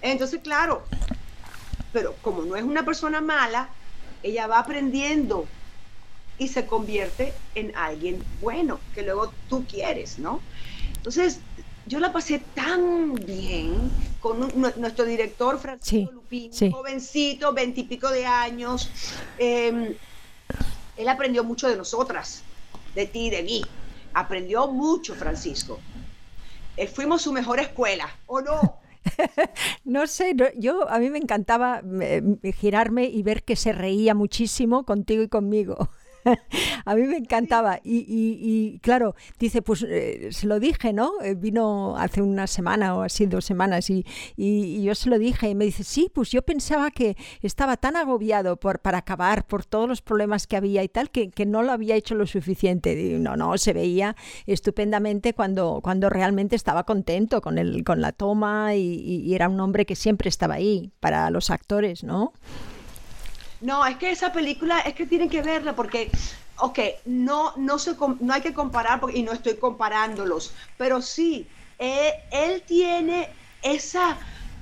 [0.00, 0.84] Entonces, claro,
[1.92, 3.68] pero como no es una persona mala,
[4.22, 5.46] ella va aprendiendo
[6.38, 10.40] y se convierte en alguien bueno, que luego tú quieres, ¿no?
[10.96, 11.40] Entonces,
[11.86, 18.90] yo la pasé tan bien con nuestro director Francisco Lupín, jovencito, veintipico de años.
[19.38, 19.94] Em,
[20.96, 22.42] él aprendió mucho de nosotras,
[22.94, 23.62] de ti, de mí
[24.16, 25.78] aprendió mucho Francisco.
[26.76, 28.78] Eh, fuimos su mejor escuela, ¿o no?
[29.84, 32.22] no sé, yo a mí me encantaba eh,
[32.54, 35.90] girarme y ver que se reía muchísimo contigo y conmigo.
[36.84, 37.80] a mí me encantaba.
[37.84, 41.12] Y, claro, dice, pues eh, se lo dije, ¿no?
[41.22, 44.04] Eh, vino hace una semana o así, dos semanas, y,
[44.36, 48.56] yo se lo dije y me dice, sí, pues yo pensaba que estaba tan agobiado
[48.56, 51.94] por, para acabar, por todos los problemas que había y tal, que, no lo había
[51.94, 53.18] hecho lo suficiente.
[53.18, 58.74] no, no, se veía estupendamente cuando, cuando realmente estaba contento con, el, con la toma
[58.74, 62.32] y era un hombre que siempre estaba ahí para los actores, ¿no?
[63.60, 66.10] No, es que esa película es que tienen que verla porque,
[66.58, 71.48] ok, no, no, se, no hay que comparar y no estoy comparándolos, pero sí,
[71.78, 73.28] eh, él tiene
[73.62, 74.18] esa,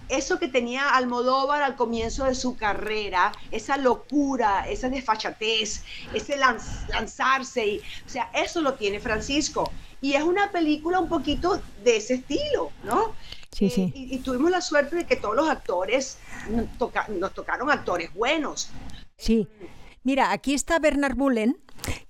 [0.09, 7.67] eso que tenía Almodóvar al comienzo de su carrera, esa locura, esa desfachatez, ese lanzarse,
[7.67, 9.73] y, o sea, eso lo tiene Francisco.
[10.01, 13.15] Y es una película un poquito de ese estilo, ¿no?
[13.55, 13.93] Sí, sí.
[13.95, 16.19] Eh, y, tuvimos la suerte de que todos los actores
[16.51, 16.67] nos,
[17.09, 18.69] nos tocaron actores buenos.
[19.17, 19.47] Sí.
[20.03, 21.57] Mira, aquí está Bernard Mullen,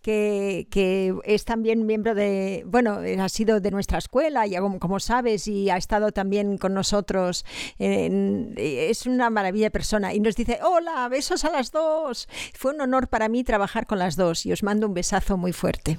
[0.01, 5.69] que, es también miembro de, bueno, ha sido de nuestra escuela, ya como, sabes, y
[5.69, 7.45] ha estado también con nosotros.
[7.79, 10.15] es una maravilla de persona.
[10.15, 12.27] Y nos dice, hola, besos a las dos.
[12.55, 15.53] Fue un honor para mí trabajar con las dos y os mando un besazo muy
[15.53, 15.99] fuerte.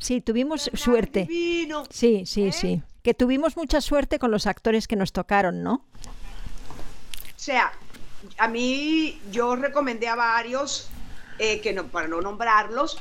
[0.00, 1.26] Sí, tuvimos suerte.
[1.90, 2.52] Sí, sí, ¿Eh?
[2.52, 2.82] sí.
[3.02, 5.74] Que tuvimos mucha suerte con los actores que nos tocaron, ¿no?
[5.74, 7.72] O sea,
[8.38, 10.88] a mí yo recomendé a varios
[11.38, 12.98] eh, que no, para no nombrarlos,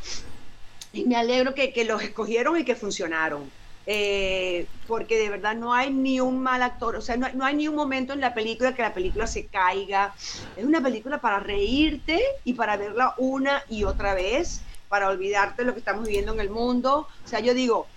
[0.93, 3.49] y me alegro que, que los escogieron y que funcionaron.
[3.87, 7.55] Eh, porque de verdad no hay ni un mal actor, o sea, no, no, hay
[7.55, 10.13] ni un momento en la película que la película se caiga.
[10.55, 15.67] Es una película para reírte y para verla una y otra vez, para olvidarte de
[15.67, 17.07] lo que estamos viviendo en el mundo.
[17.25, 17.87] O sea, yo digo,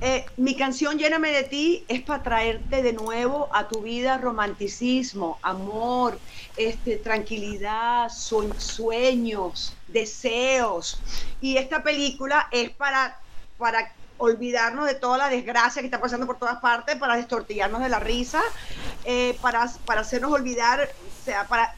[0.00, 5.38] eh, mi canción Lléname de ti es para traerte de nuevo a tu vida romanticismo,
[5.40, 6.18] amor,
[6.56, 11.00] este, tranquilidad, sueños, deseos.
[11.40, 13.18] Y esta película es para,
[13.56, 17.88] para olvidarnos de toda la desgracia que está pasando por todas partes, para destortillarnos de
[17.88, 18.42] la risa,
[19.04, 21.74] eh, para, para hacernos olvidar, o sea, para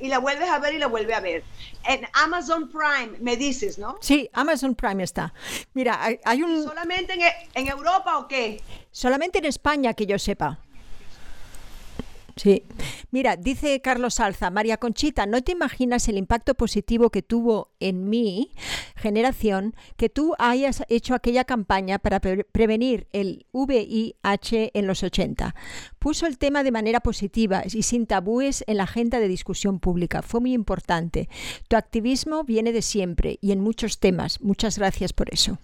[0.00, 1.42] y la vuelves a ver y la vuelve a ver.
[1.84, 3.96] En Amazon Prime, me dices, ¿no?
[4.00, 5.32] Sí, Amazon Prime está.
[5.74, 6.62] Mira, hay, un...
[6.62, 7.20] ¿Solamente en,
[7.54, 8.62] en Europa o qué?
[8.90, 10.60] Solamente en España, que yo sepa.
[12.36, 12.62] Sí.
[13.10, 18.08] Mira, dice Carlos Alza, María Conchita, ¿no te imaginas el impacto positivo que tuvo en
[18.08, 18.52] mi
[18.96, 25.54] generación que tú hayas hecho aquella campaña para prevenir el VIH en los 80?
[25.98, 30.22] Puso el tema de manera positiva y sin tabúes en la agenda de discusión pública.
[30.22, 31.28] Fue muy importante.
[31.68, 34.40] Tu activismo viene de siempre y en muchos temas.
[34.40, 35.58] Muchas gracias por eso.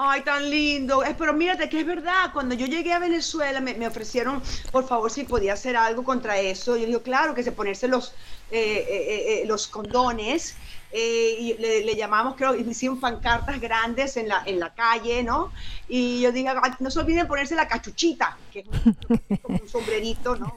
[0.00, 1.02] Ay, tan lindo.
[1.18, 4.40] Pero mírate que es verdad, cuando yo llegué a Venezuela me, ofrecieron,
[4.70, 6.76] por favor, si podía hacer algo contra eso.
[6.76, 8.14] Yo digo, claro, que se ponerse los,
[8.52, 10.54] eh, eh, eh, los condones.
[10.92, 15.50] y le, llamamos, creo, hicimos pancartas grandes en la, en la calle, ¿no?
[15.88, 20.56] Y yo dije, no se olviden ponerse la cachuchita, que es como un sombrerito, ¿no?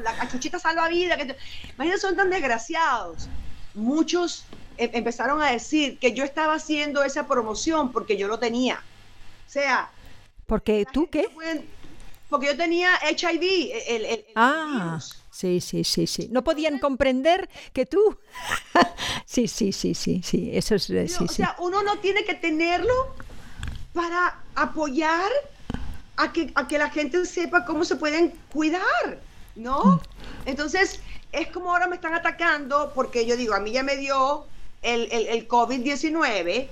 [0.00, 1.16] La cachuchita salva vida.
[1.16, 1.34] Que
[1.74, 3.30] Imagínate, son tan desgraciados.
[3.74, 4.44] Muchos
[4.78, 8.82] empezaron a decir que yo estaba haciendo esa promoción porque yo lo tenía.
[9.46, 9.90] O sea...
[10.46, 11.28] ¿Porque tú qué?
[12.28, 14.98] porque yo tenía HIV, el, ah,
[15.30, 16.28] sí, sí, sí, sí.
[16.30, 18.18] No podían comprender que tú.
[19.24, 20.50] sí, sí, sí, sí, sí.
[20.52, 20.84] Eso es.
[20.84, 23.14] Sí, o sea, uno no tiene que tenerlo
[23.94, 25.30] para apoyar
[26.16, 29.20] a que, a que la gente sepa cómo se pueden cuidar,
[29.56, 29.84] ¿no?
[29.84, 30.00] Mm.
[30.46, 31.00] Entonces,
[31.32, 34.46] es como ahora me están atacando porque yo digo, a mí ya me dio
[34.82, 36.68] el, el, COVID-19,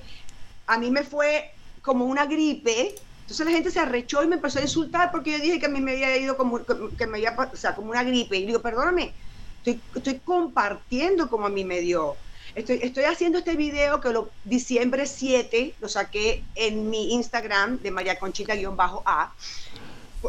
[0.67, 1.51] a mí me fue
[1.81, 2.95] como una gripe.
[3.21, 5.69] Entonces la gente se arrechó y me empezó a insultar porque yo dije que a
[5.69, 8.37] mí me había ido como, que me había, o sea, como una gripe.
[8.37, 9.13] Y digo, perdóname,
[9.57, 12.15] estoy, estoy compartiendo como a mí me dio.
[12.55, 17.91] Estoy, estoy haciendo este video que lo diciembre 7 lo saqué en mi Instagram de
[17.91, 19.33] María Conchita-A.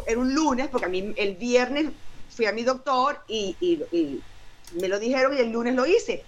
[0.05, 1.87] Era un lunes, porque a mí el viernes
[2.29, 4.21] fui a mi doctor y, y, y
[4.79, 6.23] me lo dijeron y el lunes lo hice.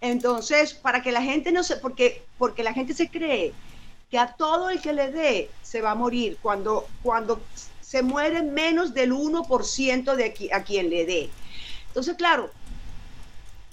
[0.00, 3.52] Entonces, para que la gente no se, porque, porque la gente se cree
[4.10, 7.40] que a todo el que le dé se va a morir cuando, cuando
[7.80, 11.30] se muere menos del 1% de a quien le dé.
[11.88, 12.50] Entonces, claro,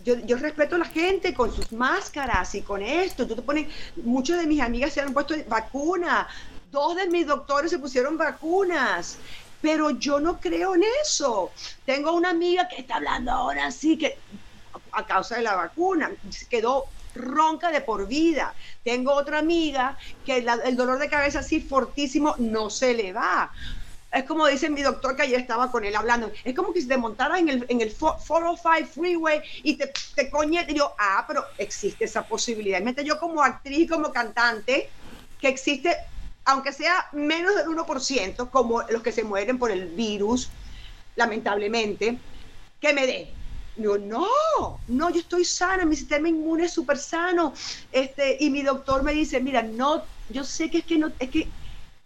[0.03, 3.28] yo, yo, respeto a la gente con sus máscaras y con esto.
[3.28, 3.67] Tú te pones,
[3.97, 6.28] muchas de mis amigas se han puesto vacuna,
[6.71, 9.17] dos de mis doctores se pusieron vacunas,
[9.61, 11.51] pero yo no creo en eso.
[11.86, 14.17] Tengo una amiga que está hablando ahora sí que
[14.91, 16.11] a causa de la vacuna.
[16.49, 18.53] Quedó ronca de por vida.
[18.84, 23.51] Tengo otra amiga que el dolor de cabeza así fortísimo no se le va.
[24.11, 26.32] Es como dice mi doctor que ayer estaba con él hablando.
[26.43, 30.30] Es como que si te montaras en el, en el 405 freeway y te, te
[30.69, 32.80] Y yo, ah, pero existe esa posibilidad.
[32.80, 34.89] Y yo como actriz y como cantante,
[35.39, 35.97] que existe,
[36.45, 40.51] aunque sea menos del 1%, como los que se mueren por el virus,
[41.15, 42.19] lamentablemente,
[42.80, 43.34] que me dé
[43.76, 44.28] Digo, no,
[44.88, 47.53] no, yo estoy sana, mi sistema inmune es súper sano.
[47.91, 51.30] Este, y mi doctor me dice, mira, no, yo sé que es que no, es
[51.30, 51.55] que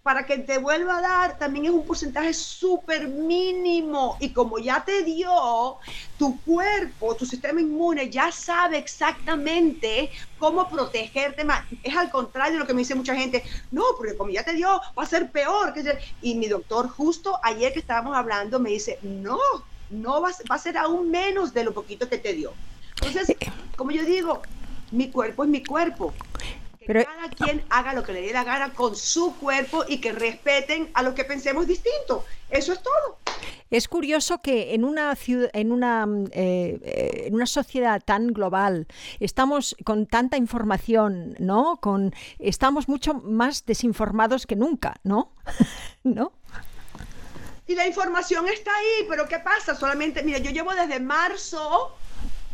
[0.01, 4.17] para que te vuelva a dar también es un porcentaje súper mínimo.
[4.21, 5.79] Y como ya te dio,
[6.15, 11.65] tu cuerpo, tu sistema inmune ya sabe exactamente cómo protegerte más.
[11.83, 13.43] Es al contrario de lo que me dice mucha gente.
[13.71, 15.73] No, porque como ya te dio, va a ser peor.
[16.21, 19.37] Y mi doctor justo ayer que estábamos hablando me dice, no,
[19.89, 22.53] no va, va a ser aún menos de lo poquito que te dio.
[23.01, 23.35] Entonces,
[23.75, 24.41] como yo digo,
[24.91, 26.13] mi cuerpo es mi cuerpo.
[26.85, 30.13] Pero, cada quien haga lo que le dé la gana con su cuerpo y que
[30.13, 32.23] respeten a los que pensemos distinto.
[32.49, 33.17] Eso es todo.
[33.69, 38.87] Es curioso que en una ciudad, en una, eh, eh, en una sociedad tan global
[39.19, 41.77] estamos con tanta información, ¿no?
[41.81, 45.33] Con estamos mucho más desinformados que nunca, ¿no?
[46.05, 46.31] ¿No?
[47.67, 49.75] Y la información está ahí, pero ¿qué pasa?
[49.75, 51.95] Solamente, mira, yo llevo desde marzo,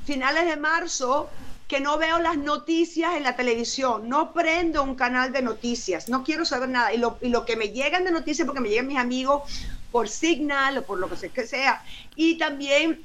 [0.05, 1.29] finales de marzo,
[1.67, 6.23] que no veo las noticias en la televisión, no prendo un canal de noticias, no
[6.23, 6.93] quiero saber nada.
[6.93, 9.43] Y lo, y lo que me llegan de noticias, porque me llegan mis amigos
[9.91, 11.83] por Signal o por lo que sea,
[12.15, 13.03] y también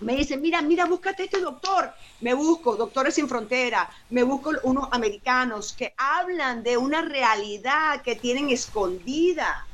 [0.00, 1.92] me dicen, mira, mira, búscate este doctor.
[2.20, 8.16] Me busco Doctores Sin Frontera, me busco unos americanos que hablan de una realidad que
[8.16, 9.66] tienen escondida.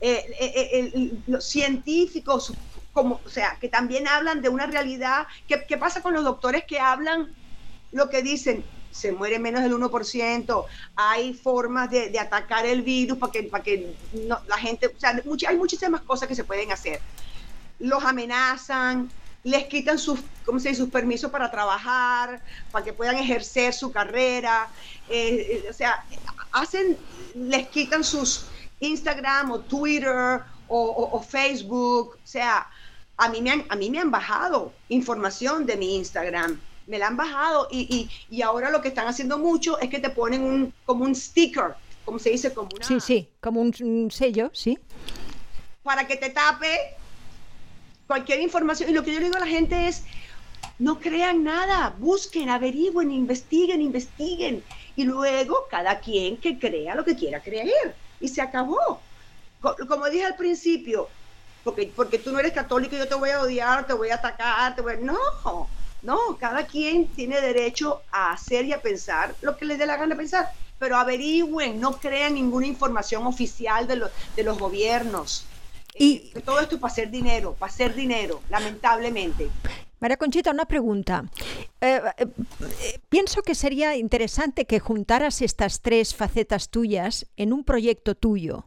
[0.00, 2.52] Eh, eh, eh, los científicos,
[2.92, 5.26] como, o sea, que también hablan de una realidad.
[5.48, 7.34] ¿Qué, ¿Qué pasa con los doctores que hablan
[7.92, 10.64] lo que dicen, se muere menos del 1%,
[10.94, 13.94] hay formas de, atacar el virus para que, para que
[14.46, 17.00] la gente, o sea, hay muchísimas cosas que se pueden hacer.
[17.78, 19.10] Los amenazan,
[19.42, 20.82] les quitan sus, ¿cómo se dice?
[20.82, 22.40] sus permisos para trabajar,
[22.70, 24.68] para que puedan ejercer su carrera,
[25.08, 26.04] o sea,
[26.52, 26.96] hacen,
[27.34, 28.46] les quitan sus
[28.80, 32.68] Instagram o Twitter o, Facebook, o sea,
[33.16, 37.06] a mí, me han, a mí me han bajado información de mi Instagram me la
[37.06, 40.74] han bajado y, y, ahora lo que están haciendo mucho es que te ponen un,
[40.84, 42.86] como un sticker, como se dice, como una...
[42.86, 44.78] Sí, sí, como un, sello, sí.
[45.82, 46.96] Para que te tape
[48.06, 48.90] cualquier información.
[48.90, 50.04] Y lo que yo digo a la gente es,
[50.78, 54.62] no crean nada, busquen, averigüen, investiguen, investiguen.
[54.96, 57.96] Y luego cada quien que crea lo que quiera creer.
[58.20, 59.00] Y se acabó.
[59.60, 61.08] Como dije al principio,
[61.62, 64.76] porque, porque tú no eres católico, yo te voy a odiar, te voy a atacar,
[64.76, 64.96] te voy a...
[64.96, 65.68] No,
[66.02, 69.96] no, cada quien tiene derecho a hacer y a pensar lo que les dé la
[69.96, 74.02] gana de pensar, pero averigüen, no crean ninguna información oficial de,
[74.36, 75.46] de los gobiernos.
[75.96, 79.48] Y eh, todo esto es para hacer dinero, para hacer dinero, lamentablemente.
[80.04, 81.24] María Conchita, una pregunta.
[81.80, 82.26] Eh, eh,
[83.08, 88.66] pienso que sería interesante que juntaras estas tres facetas tuyas en un proyecto tuyo,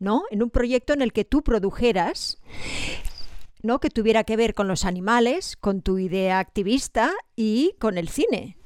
[0.00, 0.24] ¿no?
[0.30, 2.42] En un proyecto en el que tú produjeras
[3.62, 3.80] ¿no?
[3.80, 8.58] que tuviera que ver con los animales, con tu idea activista y con el cine.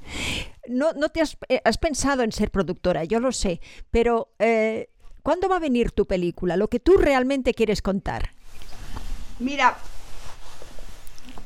[0.67, 3.61] No, no te has, eh, pensado en ser productora, yo lo sé,
[3.93, 4.89] pero eh,
[5.23, 6.57] ¿cuándo va a venir tu película?
[6.57, 8.31] Lo que tú realmente quieres contar.
[9.39, 9.79] Mira,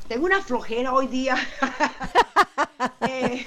[0.09, 1.37] tengo una flojera hoy día.
[3.01, 3.45] Eh,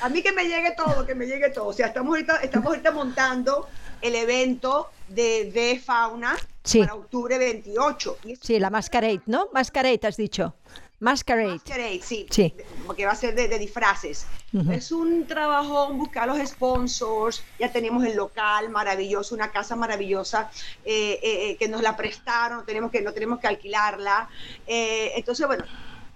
[0.00, 1.66] a mí que me llegue todo, que me llegue todo.
[1.66, 3.68] O sea, estamos ahorita, estamos ahorita montando
[4.00, 6.36] el evento de, de Fauna
[6.78, 8.18] para octubre 28.
[8.40, 9.48] Sí, la Masquerade, ¿no?
[9.52, 10.54] Masquerade, has dicho.
[11.02, 11.54] Masquerade.
[11.54, 12.54] Masquerade, sí, sí.
[12.86, 14.24] Porque va a ser de, disfraces.
[14.70, 17.42] Es un trabajo buscar los sponsors.
[17.58, 20.48] Ya tenemos el local maravilloso, una casa maravillosa
[20.84, 24.28] eh, eh, eh, que nos la prestaron, no tenemos que, no tenemos que alquilarla.
[24.66, 25.64] entonces, bueno,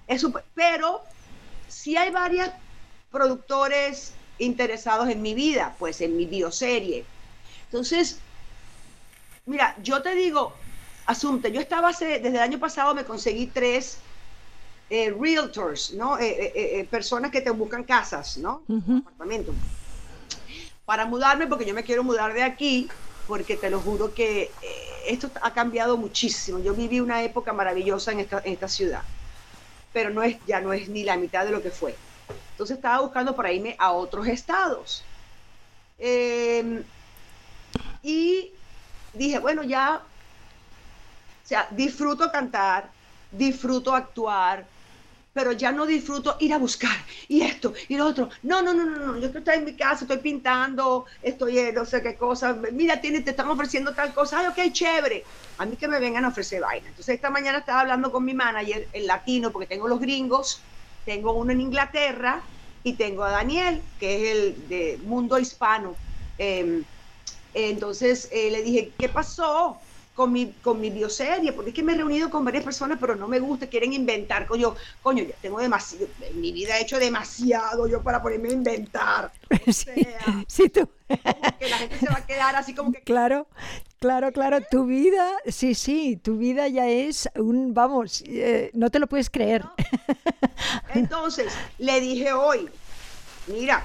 [0.06, 0.24] es
[0.54, 1.02] Pero
[1.66, 2.48] si hay varios
[3.10, 7.04] productores interesados en mi vida, pues en mi bioserie.
[7.64, 8.20] Entonces,
[9.46, 10.54] Mira, yo te digo,
[11.06, 13.98] Asunta, yo estaba hace, desde el año pasado me conseguí tres
[14.88, 16.16] eh, realtors, ¿no?
[16.18, 18.62] Eh, eh, personas que te buscan casas, ¿no?
[19.00, 19.54] Apartamentos.
[20.84, 22.88] Para mudarme, porque yo me quiero mudar de aquí,
[23.26, 24.52] porque te lo juro que
[25.08, 26.60] esto ha cambiado muchísimo.
[26.60, 29.02] Yo viví una época maravillosa en esta, en esta ciudad,
[29.92, 31.96] pero no es, ya no es ni la mitad de lo que fue.
[32.52, 35.02] Entonces estaba buscando para irme a otros estados.
[35.98, 36.84] Em,
[38.04, 38.52] y
[39.12, 40.00] dije, bueno, ya,
[41.44, 42.90] o sea, disfruto cantar,
[43.32, 44.64] disfruto actuar,
[45.36, 46.96] pero ya no disfruto ir a buscar
[47.28, 48.30] y esto y lo otro.
[48.40, 49.18] No, no, no, no, no.
[49.18, 52.54] Yo estoy en mi casa, estoy pintando, estoy en no sé qué cosa.
[52.72, 54.38] Mira, te están ofreciendo tal cosa.
[54.40, 55.28] Ay, ok, chévere.
[55.58, 56.88] A mí que me vengan a ofrecer vaina.
[56.88, 60.70] Entonces, esta mañana estaba hablando con mi manager, el latino, porque tengo los gringos,
[61.04, 62.48] tengo uno en Inglaterra
[62.82, 66.00] y tengo a Daniel, que es el de Mundo Hispano.
[66.38, 66.86] Em,
[67.52, 69.85] entonces eh, le dije, ¿qué pasó?
[70.16, 73.14] Con mi, con mi bioserie, porque es que me he reunido con varias personas, pero
[73.14, 74.46] no me gusta, quieren inventar.
[74.46, 78.52] Coño, coño, ya tengo demasiado, en mi vida he hecho demasiado yo para ponerme a
[78.52, 79.32] inventar.
[79.68, 79.94] O sea,
[80.46, 80.88] sí, tú.
[81.58, 83.02] Que la gente se va a quedar así como que...
[83.02, 83.46] Claro,
[83.98, 88.98] claro, claro, tu vida, sí, sí, tu vida ya es un, vamos, eh, no te
[88.98, 89.64] lo puedes creer.
[90.94, 92.70] Entonces, le dije hoy,
[93.48, 93.84] mira,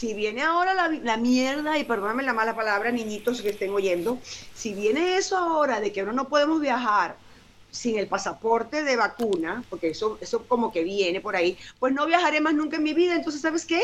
[0.00, 4.18] si viene ahora la, mierda, y perdóname la mala palabra, niñitos que estén oyendo,
[4.54, 7.16] si viene eso ahora de que ahora no podemos viajar
[7.70, 12.06] sin el pasaporte de vacuna, porque eso, eso como que viene por ahí, pues no
[12.06, 13.14] viajaré más nunca en mi vida.
[13.14, 13.82] Entonces, ¿sabes qué?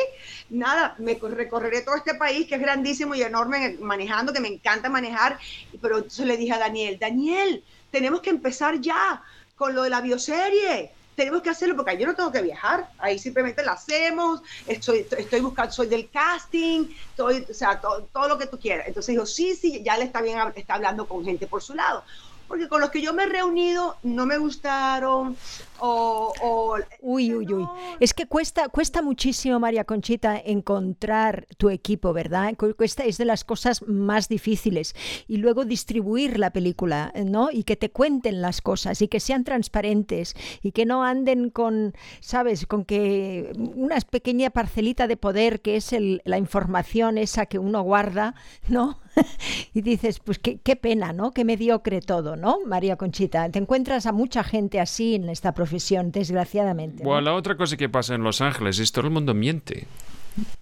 [0.48, 4.88] Nada, me recorreré todo este país que es grandísimo y enorme manejando, que me encanta
[4.88, 5.38] manejar.
[5.82, 9.22] Pero entonces le dije a Daniel, Daniel, tenemos que empezar ya
[9.54, 13.18] con lo de la bioserie tenemos que hacerlo porque yo no tengo que viajar, ahí
[13.18, 18.38] simplemente lo hacemos, estoy, estoy buscando, soy del casting, estoy, o sea, todo, todo lo
[18.38, 18.86] que tú quieras.
[18.86, 22.04] Entonces dijo, sí, sí, ya le está bien, está hablando con gente por su lado
[22.46, 25.36] porque con los que yo me he reunido no me gustaron
[25.80, 26.76] o...
[27.00, 27.66] uy, uy, uy.
[28.00, 32.54] Es que cuesta, cuesta muchísimo, María Conchita, encontrar tu equipo, ¿verdad?
[32.76, 34.94] Cuesta, es de las cosas más difíciles.
[35.28, 37.50] Y luego distribuir la película, ¿no?
[37.50, 41.94] Y que te cuenten las cosas y que sean transparentes y que no anden con,
[42.20, 42.66] ¿sabes?
[42.66, 47.82] Con que una pequeña parcelita de poder que es el, la información esa que uno
[47.82, 48.34] guarda,
[48.68, 49.00] ¿no?
[49.74, 51.32] y dices, pues qué, qué, pena, ¿no?
[51.32, 52.58] Qué mediocre todo, ¿no?
[52.66, 55.65] María Conchita, te encuentras a mucha gente así en esta profesión,
[56.12, 57.02] desgraciadamente.
[57.02, 59.86] Bueno, la otra cosa que pasa en Los Ángeles es todo el mundo miente.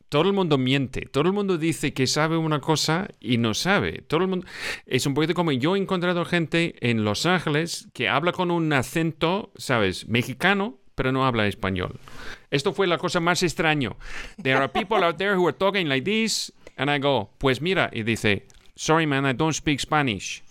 [0.09, 4.05] Todo el mundo miente, todo el mundo dice que sabe una cosa y no sabe.
[4.07, 4.47] Todo el mundo
[4.87, 8.73] es un poquito como yo he encontrado gente en Los Ángeles que habla con un
[8.73, 10.07] acento, ¿sabes?
[10.07, 11.99] mexicano, pero no habla español.
[12.53, 13.91] Esto fue la cosa más extraña.
[14.41, 17.91] There are people out there who are talking like this And I go, pues mira,
[17.93, 20.43] y dice, sorry man, I don't speak Spanish.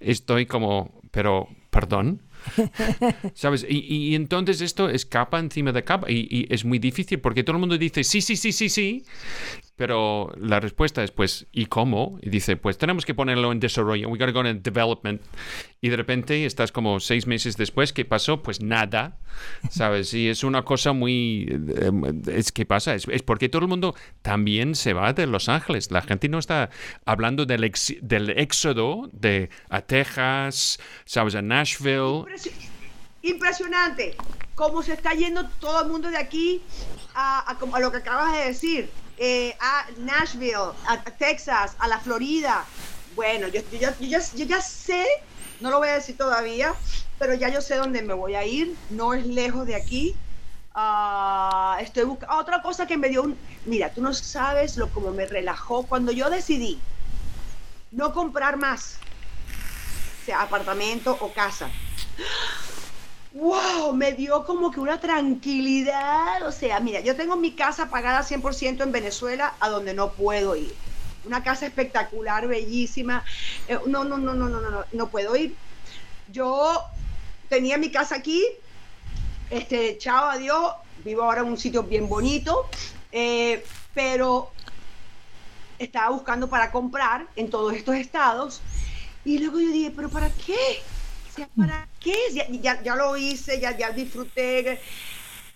[0.00, 2.22] Estoy como, pero, perdón.
[3.34, 3.66] ¿Sabes?
[3.68, 7.60] Y, entonces esto es capa encima de capa y, es muy difícil porque todo el
[7.60, 9.04] mundo dice sí, sí, sí, sí, sí,
[9.78, 12.18] pero la respuesta es, pues, ¿y cómo?
[12.20, 14.08] Y dice, pues tenemos que ponerlo en desarrollo.
[14.08, 15.22] We gotta go in development.
[15.80, 18.42] Y de repente estás como seis meses después, ¿qué pasó?
[18.42, 19.18] Pues nada,
[19.70, 20.12] ¿sabes?
[20.14, 21.46] Y es una cosa muy...
[21.48, 21.92] Eh,
[22.26, 22.96] es ¿Qué pasa?
[22.96, 25.92] Es, porque todo el mundo también se va de Los Ángeles.
[25.92, 26.70] La gente no está
[27.06, 27.72] hablando del,
[28.02, 31.36] del éxodo de a Texas, ¿sabes?
[31.36, 32.24] A Nashville.
[33.22, 34.16] Impresionante.
[34.56, 36.62] Cómo se está yendo todo el mundo de aquí
[37.14, 42.64] a, a lo que acabas de decir eh, a Nashville, a Texas, a la Florida.
[43.16, 45.04] Bueno, yo, ya, sé,
[45.60, 46.72] no lo voy a decir todavía,
[47.18, 48.76] pero ya yo sé dónde me voy a ir.
[48.90, 50.14] No es lejos de aquí.
[50.74, 55.10] Uh, estoy buscando otra cosa que me dio un mira tú no sabes lo como
[55.10, 56.78] me relajó cuando yo decidí
[57.90, 58.98] no comprar más
[60.24, 61.68] sea apartamento o casa
[63.32, 66.46] wow, me dio como que una tranquilidad.
[66.46, 70.56] O sea, mira, yo tengo mi casa pagada 100% en Venezuela, a donde no puedo
[70.56, 70.74] ir.
[71.24, 73.24] Una casa espectacular, bellísima.
[73.86, 75.54] no, no, no, no, no, no, no, no puedo ir.
[76.30, 76.82] Yo
[77.48, 78.44] tenía mi casa aquí,
[79.50, 80.74] este, chao, adiós,
[81.04, 82.68] vivo ahora en un sitio bien bonito,
[83.94, 84.50] pero
[85.78, 88.60] estaba buscando para comprar en todos estos estados.
[89.24, 90.80] Y luego yo dije, pero ¿para qué?
[91.46, 92.16] ¿Para qué?
[92.60, 94.80] Ya, lo hice, ya, ya disfruté.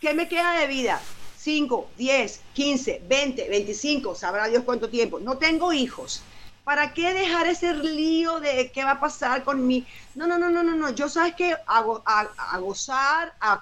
[0.00, 1.00] ¿Qué me queda de vida?
[1.36, 5.18] 5, 10, 15, 20, 25, sabrá Dios cuánto tiempo.
[5.18, 6.22] No tengo hijos.
[6.64, 9.84] ¿Para qué dejar ese lío de qué va a pasar con mi...
[10.14, 10.90] No, no, no, no, no, no.
[10.90, 13.60] Yo sabes que a, a, gozar, a,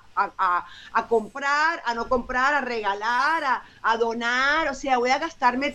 [0.93, 4.68] a, comprar, a no comprar, a regalar, a, donar.
[4.68, 5.75] O sea, voy a gastarme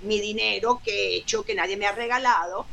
[0.00, 2.64] mi dinero que he hecho, que nadie me ha regalado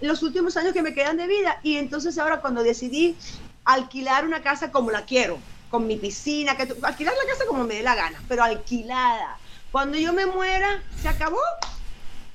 [0.00, 1.60] los últimos años que me quedan de vida.
[1.62, 3.16] Y entonces ahora cuando decidí
[3.64, 5.38] alquilar una casa como la quiero,
[5.70, 9.38] con mi piscina, que alquilar la casa como me dé la gana, pero alquilada.
[9.70, 11.40] Cuando yo me muera, se acabó.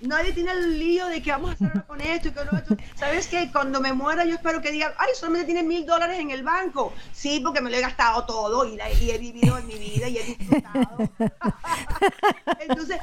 [0.01, 2.75] Nadie tiene el lío de que vamos a hacer con esto y con lo otro.
[2.95, 3.49] ¿Sabes qué?
[3.51, 6.93] Cuando me muera, yo espero que digan, ay, solamente tiene mil dólares en el banco.
[7.13, 10.17] Sí, porque me lo he gastado todo y, y he vivido en mi vida y
[10.17, 11.09] he disfrutado.
[12.59, 12.97] Entonces,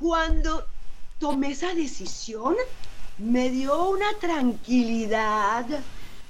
[0.00, 0.66] cuando
[1.18, 2.56] tomé esa decisión,
[3.18, 5.66] me dio una tranquilidad,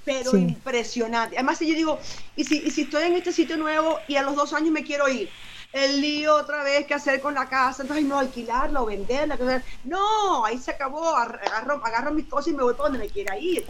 [0.04, 1.36] pero impresionante.
[1.36, 1.98] Además, si yo digo,
[2.36, 5.08] ¿y si, si estoy en este sitio nuevo y a los dos años me quiero
[5.08, 5.30] ir,
[5.72, 9.38] el lío otra vez, qué hacer con la casa, entonces no alquilarla o venderla.
[9.84, 13.38] No, ahí se acabó, agarro, agarro mis cosas y me voy para donde me quiera
[13.38, 13.66] ir.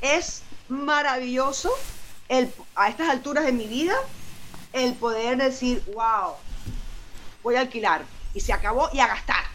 [0.00, 1.70] Es maravilloso
[2.28, 3.96] el, a estas alturas de mi vida
[4.72, 6.34] el poder decir, wow,
[7.42, 8.04] voy a alquilar.
[8.32, 9.53] Y se acabó y a gastar.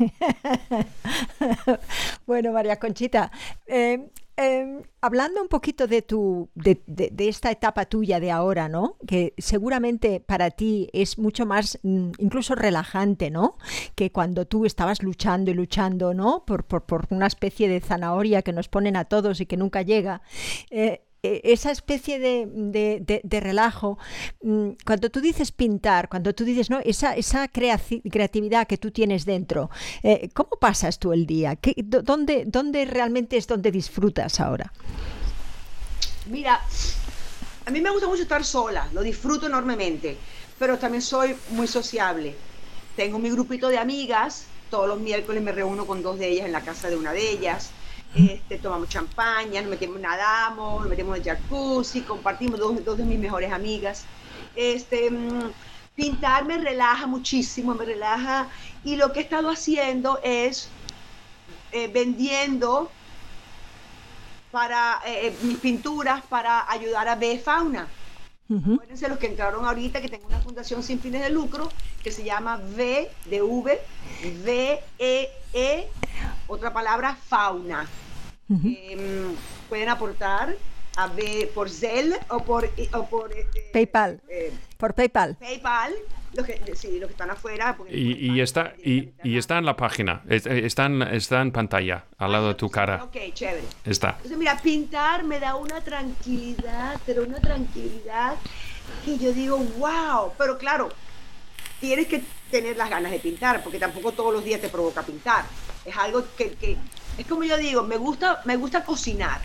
[2.26, 3.30] bueno, María Conchita,
[3.66, 4.10] eh,
[4.42, 6.80] Em, hablando un poquito de tu de,
[7.18, 8.96] esta etapa tuya de ahora, ¿no?
[9.06, 13.58] Que seguramente para ti es mucho más mm, incluso relajante, ¿no?
[13.94, 16.46] Que cuando tú estabas luchando y luchando, ¿no?
[16.46, 20.22] Por, por, una especie de zanahoria que nos ponen a todos y que nunca llega.
[20.70, 23.98] Eh, esa especie de, relajo,
[24.42, 26.80] mm, cuando tú dices pintar, cuando tú dices, ¿no?
[26.84, 29.70] Esa, esa creatividad que tú tienes dentro,
[30.02, 31.56] eh, ¿cómo pasas tú el día?
[31.56, 34.72] ¿Qué, dónde, ¿Dónde realmente es donde disfrutas ahora?
[36.26, 36.60] Mira,
[37.66, 40.16] a mí me gusta mucho estar sola, lo disfruto enormemente,
[40.58, 42.34] pero también soy muy sociable.
[42.96, 46.52] Tengo mi grupito de amigas, todos los miércoles me reúno con dos de ellas en
[46.52, 47.72] la casa de una de ellas
[48.14, 53.18] este, tomamos champaña, nos metemos, nadamos, nos metemos en jacuzzi, compartimos dos, dos de mis
[53.18, 54.04] mejores amigas.
[54.56, 55.52] Este, mm,
[55.94, 58.48] pintar me relaja muchísimo, me relaja.
[58.84, 60.68] Y lo que he estado haciendo es
[61.72, 62.90] eh, vendiendo
[64.50, 67.86] para eh, eh, mis pinturas para ayudar a B Fauna.
[68.50, 71.70] Acuérdense los que entraron ahorita que tengo una fundación sin fines de lucro
[72.02, 73.80] que se llama V de V,
[74.44, 75.88] V E E,
[76.50, 77.86] otra palabra fauna.
[78.50, 79.34] Em,
[79.68, 80.56] pueden aportar
[80.96, 84.20] a B por Zelle o por, o por este, PayPal.
[84.28, 85.36] Eh, por PayPal.
[85.36, 85.92] PayPal.
[86.32, 87.76] Los que, sí, los que están afuera.
[87.88, 92.30] Y, y, está, y, y, está en la página, está en, está en pantalla, al
[92.30, 93.02] lado de tu cara.
[93.02, 93.66] Ok, chévere.
[93.84, 94.10] Está.
[94.10, 98.36] Entonces, mira, pintar me da una tranquilidad, pero una tranquilidad
[99.04, 100.90] que yo digo, wow, pero claro,
[101.80, 105.44] tienes que tener las ganas de pintar, porque tampoco todos los días te provoca pintar.
[105.84, 106.76] Es algo que, que
[107.18, 109.40] es como yo digo, me gusta, me gusta cocinar,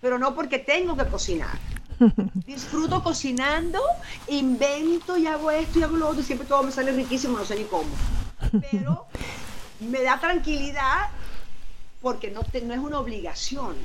[0.00, 1.58] pero no porque tengo que cocinar.
[2.46, 3.80] Disfruto cocinando,
[4.28, 7.44] invento y hago esto y hago lo otro, y siempre todo me sale riquísimo, no
[7.44, 7.90] sé ni cómo.
[8.70, 9.06] Pero
[9.80, 11.08] me da tranquilidad
[12.00, 13.76] porque no, no es una obligación,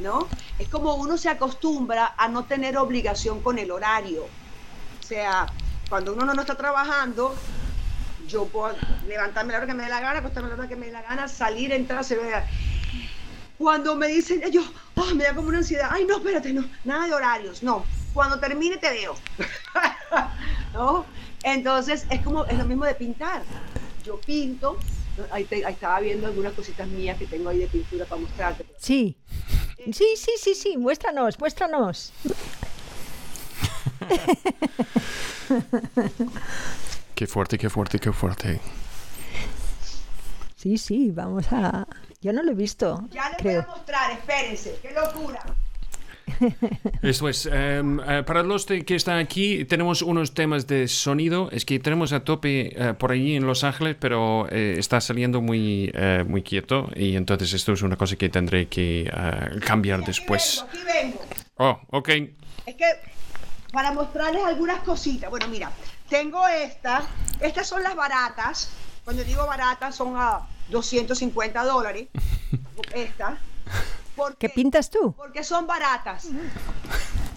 [0.00, 0.28] ¿no?
[0.58, 4.24] Es como uno se acostumbra a no tener obligación con el horario.
[4.24, 5.46] O sea,
[5.88, 7.34] cuando uno no está trabajando,
[8.26, 8.74] yo puedo
[9.06, 11.02] levantarme la hora que me dé la gana, acostarme la hora que me dé la
[11.02, 12.46] gana, salir, entrar, se vea.
[13.56, 14.62] Cuando me dicen, yo,
[14.94, 17.84] oh, me da como una ansiedad, ay, no, espérate, no, nada de horarios, no.
[18.12, 19.14] Cuando termine te veo.
[20.74, 21.06] ¿No?
[21.42, 23.42] Entonces, es como, es lo mismo de pintar.
[24.04, 24.78] Yo pinto,
[25.30, 28.66] ahí, estaba viendo algunas cositas mías que tengo ahí de pintura para mostrarte.
[28.78, 29.16] Sí.
[29.92, 32.12] Sí, sí, sí, sí, muéstranos, muéstranos.
[37.14, 38.60] Qué fuerte, qué fuerte, qué fuerte.
[40.56, 41.86] Sí, sí, vamos a...
[42.20, 43.08] Yo no lo he visto.
[43.10, 45.40] Ya les voy a mostrar, espérense, qué locura.
[47.02, 51.48] Esto es, em, eh, para los que están aquí, tenemos unos temas de sonido.
[51.52, 55.40] Es que tenemos a tope eh, por allí en Los Ángeles, pero eh, está saliendo
[55.40, 55.92] muy,
[56.26, 56.90] muy quieto.
[56.94, 59.10] Y entonces esto es una cosa que tendré que
[59.64, 60.64] cambiar después.
[60.68, 61.20] aquí vengo.
[61.56, 62.08] Oh, ok.
[62.66, 62.84] Es que
[63.72, 65.30] para mostrarles algunas cositas.
[65.30, 65.70] Bueno, mira,
[66.08, 67.02] tengo esta.
[67.40, 68.70] Estas son las baratas.
[69.04, 72.08] Cuando digo baratas son a 250 dólares.
[72.94, 73.38] Estas.
[74.38, 75.14] ¿Qué pintas tú?
[75.16, 76.28] Porque son baratas.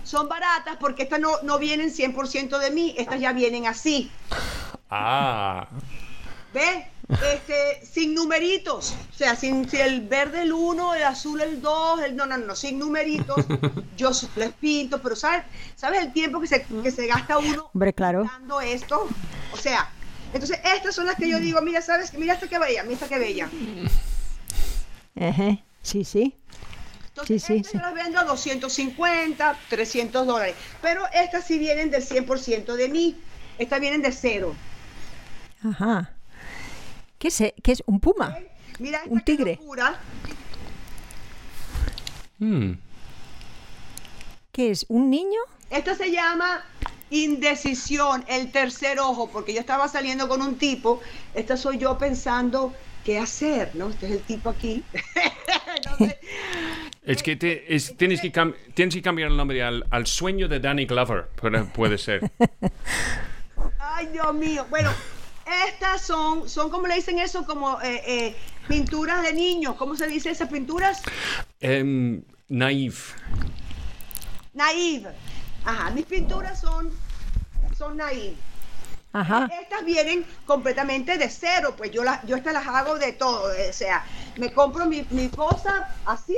[0.03, 2.95] Son baratas porque estas no, no vienen 100% de mí.
[2.97, 4.11] Estas ya vienen así.
[4.89, 5.67] Ah.
[6.53, 6.85] ¿Ves?
[7.11, 12.15] Este, sin numeritos, o sea, sin, el verde el 1, el azul el 2, el,
[12.15, 13.45] no, no, no, sin numeritos,
[13.97, 15.43] yo les pinto, pero ¿sabes,
[15.75, 18.21] ¿sabes el tiempo que se, que se gasta uno Hombre, claro.
[18.21, 19.07] pintando esto?
[19.53, 19.89] O sea,
[20.33, 22.13] entonces estas son las que yo digo, mira, ¿sabes?
[22.13, 23.49] Mira esta que bella, mira esta que bella.
[25.83, 26.35] Sí, sí.
[27.09, 30.55] Entonces, sí, sí, yo las vendo a 250, 300 dólares.
[30.81, 33.19] Pero estas sí vienen del 100% de mí.
[33.57, 34.55] Estas vienen de cero.
[35.63, 36.13] Ajá.
[37.21, 38.35] ¿Qué es, ¿Qué es un puma?
[38.79, 39.59] Mira un tigre.
[42.39, 42.71] Hmm.
[44.51, 44.87] ¿Qué es?
[44.89, 45.39] ¿Un niño?
[45.69, 46.65] Esto se llama
[47.11, 50.99] indecisión, el tercer ojo, porque yo estaba saliendo con un tipo,
[51.35, 52.73] esta soy yo pensando
[53.05, 53.91] qué hacer, ¿no?
[53.91, 54.83] Este es el tipo aquí.
[57.03, 61.27] es que tienes, que tienes que cambiar el nombre al, al sueño de Danny Glover,
[61.75, 62.31] puede ser.
[63.77, 64.65] Ay, Dios mío.
[64.71, 64.89] Bueno,
[65.51, 68.35] estas son, son como le dicen eso, como eh, eh,
[68.67, 69.75] pinturas de niños.
[69.75, 71.01] ¿Cómo se dice esas pinturas?
[71.61, 72.95] Um, naive.
[74.53, 75.09] Naive.
[75.63, 76.89] Ajá, mis pinturas son,
[77.77, 78.35] son naive.
[79.13, 79.49] Ajá.
[79.61, 83.73] Estas vienen completamente de cero, pues yo, las yo estas las hago de todo, o
[83.73, 84.05] sea,
[84.37, 86.37] me compro mi, mi cosa así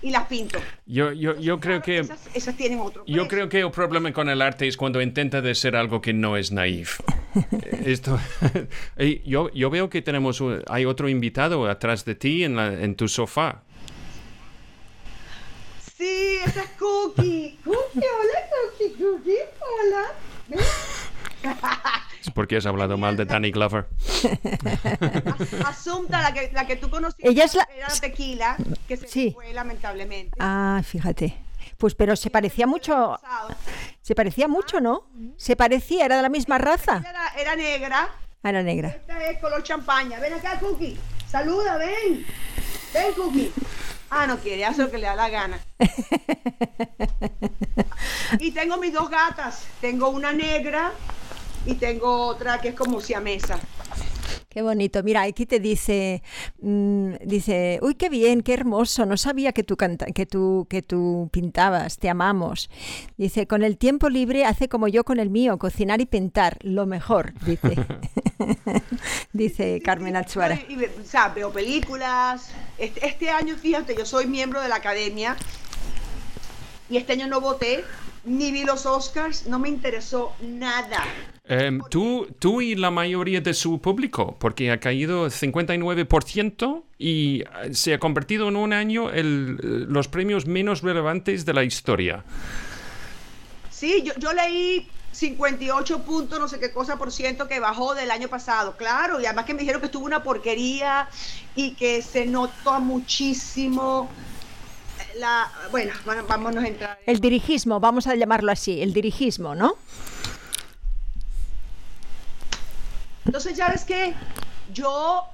[0.00, 0.58] y las pinto.
[0.86, 1.98] Yo, yo, yo creo que...
[1.98, 5.54] Esas, tienen otro Yo creo que el problema con el arte es cuando intenta de
[5.54, 7.00] ser algo que no es naif.
[7.84, 8.18] Esto,
[9.24, 13.06] yo, yo veo que tenemos, hay otro invitado atrás de ti en, la, en tu
[13.08, 13.62] sofá.
[15.96, 17.58] Sí, esa es Cookie.
[17.64, 18.40] Cookie, hola,
[18.78, 20.04] Cookie, Cookie, hola.
[20.50, 21.07] Es
[22.34, 23.88] porque has hablado mal de Danny Glover.
[25.66, 27.68] Asunta, la que, la que tú conociste, Ella es la...
[27.76, 29.32] era tequila, que se Sí.
[29.34, 30.36] fue lamentablemente.
[30.40, 31.36] Ah, fíjate.
[31.76, 33.18] Pues pero se parecía mucho,
[34.02, 35.06] se parecía mucho, ¿no?
[35.36, 37.02] Se parecía, era de la misma raza.
[37.08, 38.08] Era, era negra.
[38.42, 38.88] Ah, Era negra.
[38.88, 40.18] Esta es color champaña.
[40.20, 40.96] Ven acá, Cookie.
[41.28, 42.24] Saluda, ven.
[42.94, 43.52] Ven, Cookie.
[44.10, 45.60] Ah, no quiere, hace lo que le da la gana.
[48.38, 49.64] y tengo mis dos gatas.
[49.80, 50.92] Tengo una negra
[51.66, 53.58] y tengo otra que es como siamesa.
[54.48, 55.02] Qué bonito.
[55.02, 56.22] Mira, aquí te dice,
[56.60, 59.04] mm, dice, uy, qué bien, qué hermoso.
[59.04, 61.98] No sabía que tú canta, que tú, que tú pintabas.
[61.98, 62.70] Te amamos.
[63.18, 66.86] Dice, con el tiempo libre hace como yo con el mío, cocinar y pintar, lo
[66.86, 67.34] mejor.
[67.44, 67.76] Dice,
[69.32, 70.16] dice Carmen.
[70.68, 72.50] Y, y, o sea, veo películas.
[72.78, 75.36] Este, este año, fíjate, yo soy miembro de la academia
[76.90, 77.84] y este año no voté,
[78.24, 81.04] ni vi los Oscars, no me interesó nada.
[81.50, 87.72] Eh, tú, tú y la mayoría de su público, porque ha caído 59% y eh,
[87.72, 89.56] se ha convertido en un año el,
[89.88, 92.22] los premios menos relevantes de la historia.
[93.70, 98.10] Sí, yo, yo leí 58 puntos, no sé qué cosa por ciento que bajó del
[98.10, 101.08] año pasado, claro, y además que me dijeron que estuvo una porquería
[101.56, 104.10] y que se notó muchísimo
[105.16, 105.92] la, bueno,
[106.28, 106.98] vámonos a entrar.
[107.06, 109.76] El dirigismo, vamos a llamarlo así, el dirigismo, ¿no?
[113.28, 114.14] Entonces, ya ves que
[114.72, 115.26] yo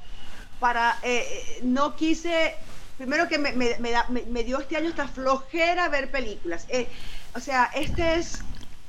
[0.58, 2.56] para eh, no quise,
[2.98, 6.66] primero que me, me, me, da, me, dio este año esta flojera ver películas.
[6.70, 6.88] Eh,
[7.36, 8.40] o sea, este es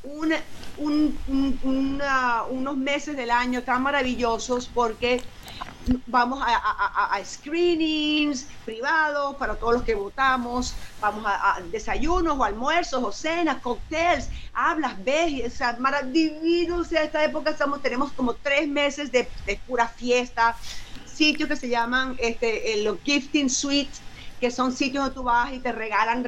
[0.02, 0.34] un,
[0.78, 2.02] un,
[2.50, 5.22] unos meses del año tan maravillosos porque
[6.08, 13.12] vamos a, screenings privados para todos los que votamos, vamos a, desayunos o almuerzos o
[13.12, 15.78] cenas, cócteles, hablas, ves, o sea,
[16.84, 19.28] sea, esta época estamos, tenemos como tres meses de,
[19.68, 20.56] pura fiesta,
[21.06, 24.02] sitios que se llaman este, los gifting suites,
[24.40, 26.26] que son sitios donde tú vas y te regalan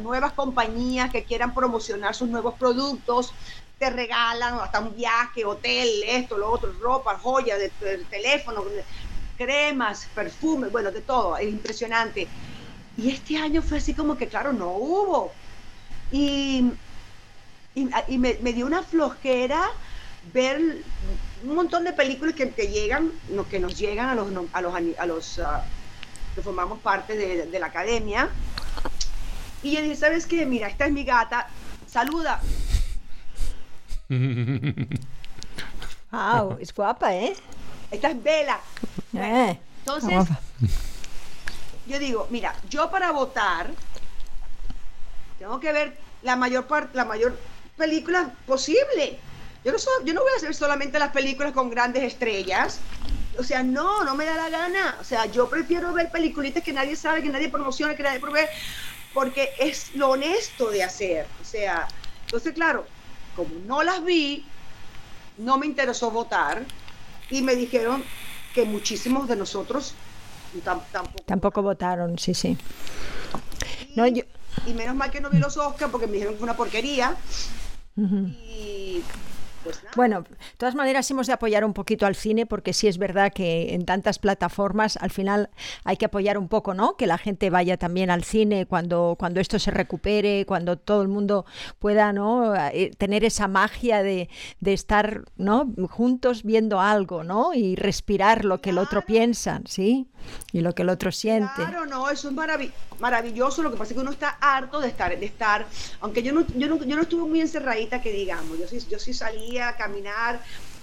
[0.00, 3.34] nuevas compañías que quieran promocionar sus nuevos productos,
[3.82, 7.58] te regalan hasta un viaje, hotel, esto, lo otro, ropa, joyas,
[8.08, 8.62] teléfono,
[9.36, 12.28] cremas, perfumes, bueno, de todo, es impresionante.
[12.96, 15.32] Y este año fue así como que, claro, no hubo.
[16.12, 16.70] Y,
[17.74, 19.68] y, me, dio una flojera
[20.32, 20.60] ver
[21.42, 23.10] un montón de películas que te llegan,
[23.50, 25.42] que nos llegan a los, a los, a los uh,
[26.36, 28.28] que formamos parte de, de la academia.
[29.64, 30.46] Y yo dije, ¿sabes qué?
[30.46, 31.48] Mira, esta es mi gata,
[31.88, 32.40] saluda.
[36.10, 37.34] Wow, es guapa, ¿eh?
[37.90, 38.60] Esta es Vela.
[39.14, 40.28] Eh, Entonces,
[41.86, 43.70] yo digo, mira, yo para votar
[45.38, 47.36] tengo que ver la mayor parte, la mayor
[47.76, 49.18] película posible.
[49.64, 52.78] Yo no, soy, yo no voy a hacer solamente las películas con grandes estrellas.
[53.38, 54.96] O sea, no, no me da la gana.
[55.00, 58.46] O sea, yo prefiero ver peliculitas que nadie sabe, que nadie promociona, que nadie provee,
[59.12, 61.26] porque es lo honesto de hacer.
[61.40, 61.88] O sea,
[62.26, 62.86] entonces, claro,
[63.36, 64.44] como no las vi,
[65.38, 66.64] no me interesó votar
[67.30, 68.04] y me dijeron
[68.54, 69.94] que muchísimos de nosotros
[70.62, 72.58] tampoco, tampoco votaron, sí, sí.
[73.88, 74.22] Y, no, yo...
[74.66, 77.16] y, menos mal que no vi los Oscars porque me dijeron que fue una porquería.
[77.96, 78.28] Uh -huh.
[78.28, 79.02] Y
[79.62, 79.92] pues nada.
[79.96, 83.32] Bueno, de todas maneras hemos de apoyar un poquito al cine porque sí es verdad
[83.32, 85.50] que en tantas plataformas al final
[85.84, 86.96] hay que apoyar un poco, ¿no?
[86.96, 91.08] Que la gente vaya también al cine cuando, cuando esto se recupere, cuando todo el
[91.08, 91.44] mundo
[91.78, 92.54] pueda, ¿no?
[92.98, 94.28] Tener esa magia de,
[94.60, 95.72] de estar, ¿no?
[95.90, 97.54] Juntos viendo algo, ¿no?
[97.54, 100.08] Y respirar lo que el otro piensa, ¿sí?
[100.52, 101.52] Y lo que el otro siente.
[101.56, 102.60] Claro, no, eso es marav
[102.98, 103.62] maravilloso.
[103.62, 105.66] Lo que pasa es que uno está harto de estar, de estar,
[106.00, 108.98] aunque yo no, yo no, yo no estuve muy encerradita, que digamos, yo sí, yo
[108.98, 110.40] sí salía a caminar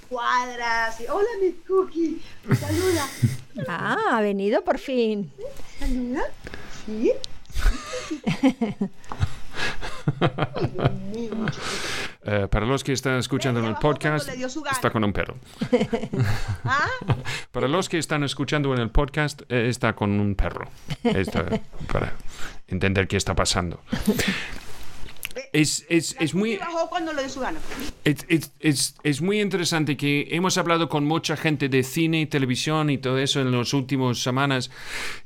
[0.09, 3.07] cuadras y hola mi cookie, me saluda.
[3.67, 5.29] Ah, ha venido por fin.
[5.79, 6.21] ¿Saluda?
[6.85, 7.11] Sí.
[12.29, 15.37] Uh, para los que están escuchando en el podcast, está con un perro.
[16.63, 16.87] ¿Ah?
[17.51, 20.67] Para los que están escuchando en el podcast, eh, está con un perro.
[21.03, 21.45] Está,
[21.91, 22.13] para
[22.67, 23.81] entender qué está pasando.
[25.51, 26.59] Es, es, es, muy,
[28.03, 28.25] es,
[28.59, 32.97] es, es, muy interesante que hemos hablado con mucha gente de cine y televisión y
[32.97, 34.69] todo eso en las últimas semanas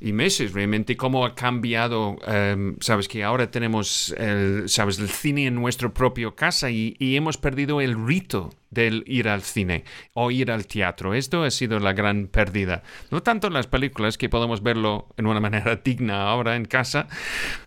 [0.00, 2.16] y meses, realmente, cómo ha cambiado.
[2.26, 7.16] Um, sabes que ahora tenemos el, sabes, el cine en nuestra propia casa y, y
[7.16, 11.14] hemos perdido el rito del ir al cine o ir al teatro.
[11.14, 12.82] Esto ha sido la gran pérdida.
[13.10, 17.06] No tanto en las películas, que podemos verlo en una manera digna ahora en casa,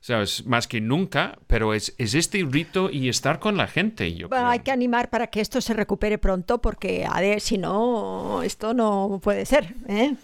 [0.01, 0.45] ¿sabes?
[0.45, 4.14] Más que nunca, pero es, es este rito y estar con la gente.
[4.14, 7.58] Yo bueno, hay que animar para que esto se recupere pronto porque, a ver, si
[7.58, 10.16] no, esto no puede ser, ¿eh?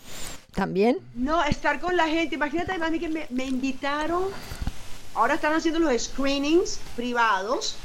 [0.54, 0.98] También.
[1.16, 2.36] No, estar con la gente.
[2.36, 4.26] Imagínate, mami, que me, me invitaron.
[5.16, 7.78] Ahora están haciendo los screenings privados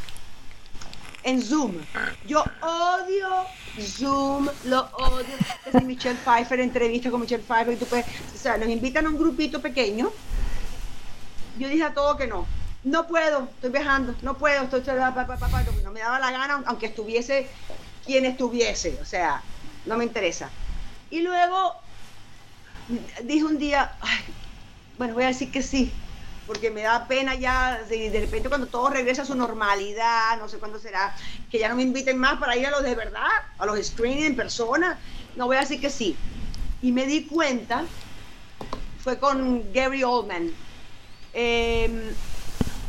[1.28, 1.74] en Zoom.
[2.26, 3.28] Yo odio
[3.80, 5.26] Zoom, lo odio.
[5.66, 9.10] Es Michelle Pfeiffer, entrevista con Michelle Pfeiffer, y tú puedes, o sea, nos invitan a
[9.10, 10.10] un grupito pequeño.
[11.58, 12.46] Yo dije a todo que no.
[12.84, 14.82] No puedo, estoy viajando, no puedo, estoy,
[15.84, 17.48] no me daba la gana, aunque estuviese
[18.06, 19.42] quien estuviese, o sea,
[19.84, 20.48] no me interesa.
[21.10, 21.74] Y luego
[23.24, 23.92] dije un día,
[24.96, 25.92] bueno, voy a decir que sí,
[26.48, 30.58] porque me da pena ya, de, repente cuando todo regresa a su normalidad, no sé
[30.58, 31.14] cuándo será,
[31.50, 33.28] que ya no me inviten más para ir a los de verdad,
[33.58, 34.98] a los screening en persona,
[35.36, 36.16] no voy a decir que sí.
[36.80, 37.84] Y me di cuenta,
[38.98, 40.50] fue con Gary Oldman,
[41.34, 42.14] eh,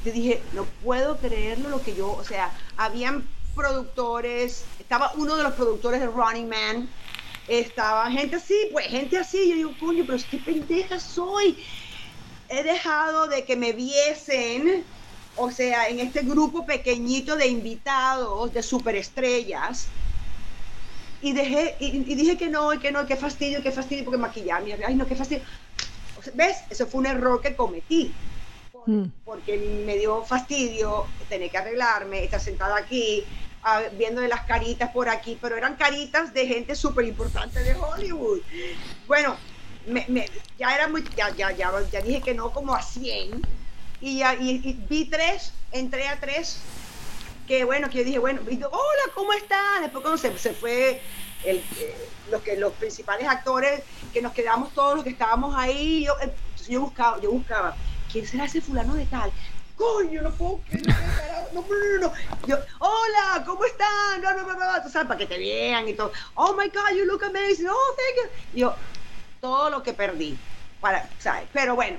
[0.05, 5.53] dije, no puedo creerlo lo que yo, o sea, habían productores, estaba uno de los
[5.53, 6.89] productores de Running Man,
[7.49, 11.57] estaba gente así, pues gente así, yo digo, coño, pero qué pendeja soy
[12.49, 14.83] he dejado de que me viesen,
[15.35, 19.87] o sea, en este grupo pequeñito de invitados, de superestrellas,
[21.21, 24.77] y dejé, y, dije que no, y que no, qué fastidio, qué fastidio, porque maquillarme,
[24.85, 25.43] ay no, qué fastidio.
[26.33, 26.57] ¿Ves?
[26.69, 28.13] Eso fue un error que cometí.
[28.85, 29.05] Mm.
[29.25, 33.23] Porque me dio fastidio tener que arreglarme, estar sentada aquí,
[33.97, 38.39] viendo de las caritas por aquí, pero eran caritas de gente súper importante de Hollywood.
[39.07, 39.35] Bueno,
[40.57, 43.41] ya era muy, ya, ya, ya, ya, dije que no como a 100
[44.01, 46.59] y, ya, y, vi tres, entré a tres,
[47.47, 49.81] que bueno, que yo dije, bueno, hola, ¿cómo estás?
[49.81, 51.01] Después cuando se, se fue
[51.43, 51.95] el, eh,
[52.31, 53.81] los, que, los principales actores,
[54.13, 57.75] que nos quedamos todos los que estábamos ahí, yo, eh, buscaba, yo buscaba,
[58.11, 59.31] ¿quién será ese fulano de tal?
[59.79, 60.85] coño, no puedo creer,
[61.53, 62.13] no, no, no, no.
[62.45, 64.21] Yo, hola, ¿cómo están?
[64.21, 66.11] No, no, no, no, tú sabes, para que te vean y todo.
[66.35, 67.67] Oh my God, you look amazing.
[67.69, 68.59] Oh, thank you.
[68.59, 68.75] yo,
[69.39, 70.37] todo lo que perdí.
[70.81, 71.47] Para, ¿sabes?
[71.53, 71.97] Pero bueno.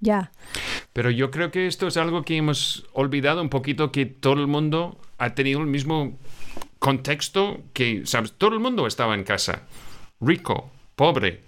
[0.00, 0.30] Ya.
[0.92, 4.46] Pero yo creo que esto es algo que hemos olvidado un poquito, que todo el
[4.46, 6.18] mundo ha tenido el mismo
[6.78, 8.32] contexto que, ¿sabes?
[8.36, 9.62] Todo el mundo estaba en casa.
[10.20, 11.43] Rico, pobre,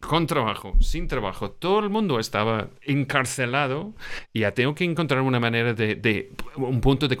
[0.00, 3.94] con trabajo, sin trabajo, todo el mundo estaba encarcelado
[4.32, 7.16] y ya tengo que encontrar una manera de, un punto de,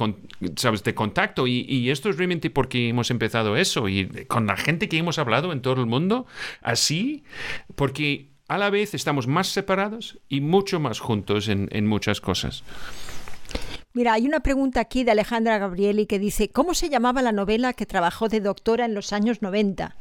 [0.94, 4.96] contacto y, y, esto es realmente porque hemos empezado eso y con la gente que
[4.96, 6.26] hemos hablado en todo el mundo,
[6.62, 7.24] así,
[7.74, 12.62] porque a la vez estamos más separados y mucho más juntos en, en muchas cosas.
[13.92, 17.72] Mira, hay una pregunta aquí de Alejandra Gabrieli que dice, ¿cómo se llamaba la novela
[17.72, 19.96] que trabajó de doctora en los años 90?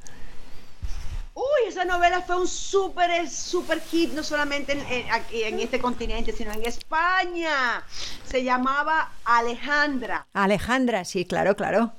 [1.38, 6.32] Uy, esa novela fue un súper, súper hit, no solamente en, aquí en este continente,
[6.32, 7.84] sino en España.
[8.26, 10.26] Se llamaba Alejandra.
[10.34, 11.94] Alejandra, sí, claro, claro.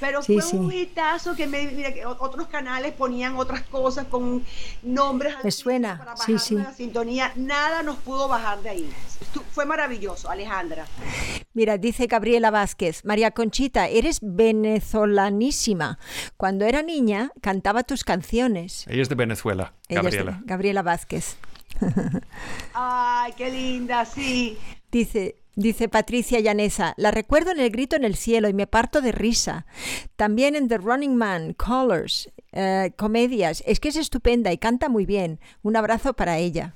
[0.00, 4.44] Pero fue un hitazo que, me, mira, que otros canales ponían otras cosas con
[4.82, 5.34] nombres.
[5.42, 6.54] Me suena, para sí, sí.
[6.54, 8.90] La sintonía, nada nos pudo bajar de ahí.
[9.50, 10.86] fue maravilloso, Alejandra.
[11.52, 15.98] Mira, dice Gabriela Vázquez, María Conchita, eres venezolanísima.
[16.36, 18.86] Cuando era niña cantaba tus canciones.
[18.86, 20.40] Ella es de Venezuela, Gabriela.
[20.44, 21.36] Gabriela Vázquez.
[22.74, 24.58] Ay, qué linda, sí.
[24.90, 29.00] Dice, Dice Patricia Llanesa, la recuerdo en el grito en el cielo y me parto
[29.00, 29.66] de risa.
[30.14, 33.64] También en The Running Man, Colors, eh, comedias.
[33.66, 35.40] Es que es estupenda y canta muy bien.
[35.64, 36.74] Un abrazo para ella.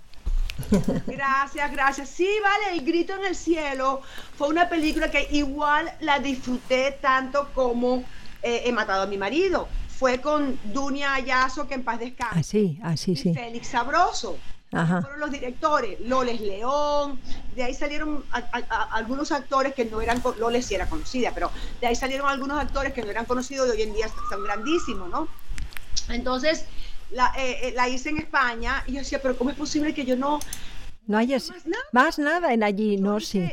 [1.07, 2.09] Gracias, gracias.
[2.09, 4.01] Sí, vale, El Grito en el Cielo
[4.37, 8.03] fue una película que igual la disfruté tanto como
[8.43, 9.69] eh, He matado a mi marido.
[9.91, 12.37] Fue con Dunia Ayazo, que en paz descanse.
[12.37, 13.15] Ah, sí, ah, sí.
[13.15, 14.39] Félix Sabroso.
[14.73, 17.21] Fueron los directores, Loles León,
[17.55, 18.25] de ahí salieron
[18.91, 22.95] algunos actores que no eran, Loles sí era conocida, pero de ahí salieron algunos actores
[22.95, 25.29] que no eran conocidos y hoy en día son grandísimos, ¿no?
[26.09, 26.65] Entonces,
[27.11, 30.07] la, eh, eh, la hice en España y yo decía, pero ¿cómo es posible que
[30.07, 30.41] yo no...
[31.07, 31.37] No haya
[31.93, 33.47] más nada, en allí, no, sí.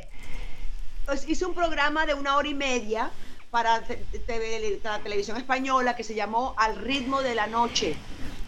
[1.06, 3.12] Pues, hice un programa de una hora y media
[3.52, 3.84] para,
[4.84, 7.98] la televisión española que se llamó Al ritmo de la noche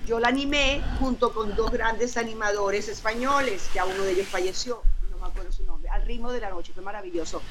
[0.05, 4.81] yo la animé junto con dos grandes animadores españoles, ya uno de ellos falleció,
[5.11, 7.41] no me acuerdo su nombre, al ritmo de la noche, fue maravilloso.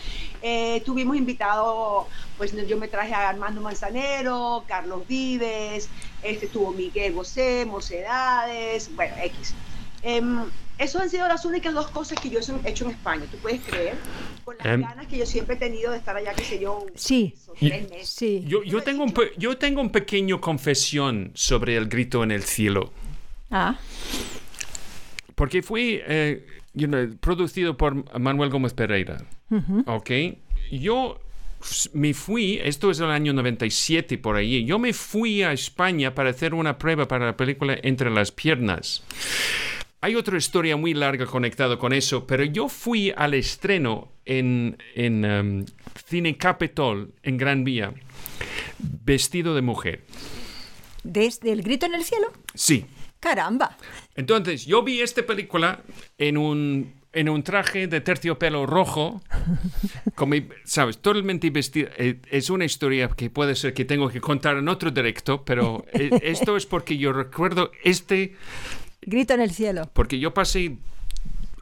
[0.43, 5.89] Eh, tuvimos invitados, pues yo me traje a Armando Manzanero, Carlos Vives,
[6.23, 9.55] este, estuvo Miguel Bosé, Mocedades, bueno, X.
[10.03, 13.37] Em, esas han sido las únicas dos cosas que yo he hecho en España, ¿tú
[13.37, 13.95] puedes creer?
[14.45, 16.87] Con las em, ganas que yo siempre he tenido de estar allá, qué sé yo,
[16.95, 17.35] sí,
[18.03, 18.43] sí.
[18.47, 22.93] Yo, yo, tengo un, yo tengo un pequeño confesión sobre el grito en el cielo.
[23.51, 23.79] Ah.
[25.35, 26.47] Porque fui eh,
[27.21, 29.19] producido por Manuel Gómez Pereira.
[29.87, 30.11] ¿Ok?
[30.73, 31.21] Yo
[31.93, 36.31] me fui, esto es el año 97 por ahí, yo me fui a España para
[36.31, 39.03] hacer una prueba para la película Entre las Piernas.
[40.03, 45.25] Hay otra historia muy larga conectada con eso, pero yo fui al estreno en, en
[45.25, 45.67] um,
[46.07, 47.93] Cine Capitol, en Gran Vía,
[48.79, 50.05] vestido de mujer.
[51.03, 52.33] ¿Desde El Grito en el Cielo?
[52.55, 52.87] Sí.
[53.21, 53.77] Caramba.
[54.17, 55.83] Entonces, yo vi esta película
[56.17, 59.21] en un, en un traje de terciopelo rojo,
[60.15, 60.31] con
[60.65, 60.97] ¿sabes?
[60.97, 61.91] Totalmente vestido.
[61.99, 65.85] Eh, es una historia que puede ser que tengo que contar en otro directo, pero
[65.93, 68.35] eh, esto es porque yo recuerdo este
[69.03, 69.91] Grito en el cielo.
[69.93, 70.77] Porque yo pasé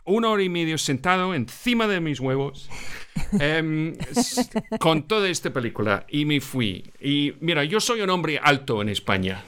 [0.05, 2.69] una hora y media sentado encima de mis huevos
[3.39, 3.95] em,
[4.81, 6.91] con toda esta película y me fui.
[7.01, 9.45] Y mira, yo soy un hombre alto en España.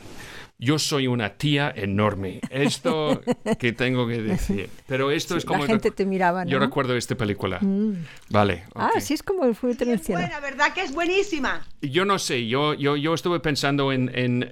[0.63, 2.41] Yo soy una tía enorme.
[2.51, 3.23] Esto
[3.59, 4.69] que tengo que decir.
[4.87, 5.61] Pero esto es como...
[5.61, 6.51] La gente te miraba, ¿no?
[6.51, 7.59] Yo recuerdo esta película.
[7.63, 7.95] Mm.
[8.29, 8.65] Vale.
[8.75, 10.21] Ah, sí es como el Grito en el cielo.
[10.21, 11.67] buena, ¿verdad que es buenísima?
[11.81, 14.11] Yo no sé, yo, yo, yo estuve pensando en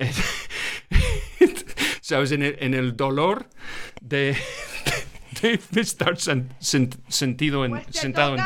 [2.09, 2.32] ¿sabes?
[2.32, 3.50] En el, en el dolor
[4.00, 4.34] de,
[5.42, 8.42] de, estar sentido en, pues sentado en...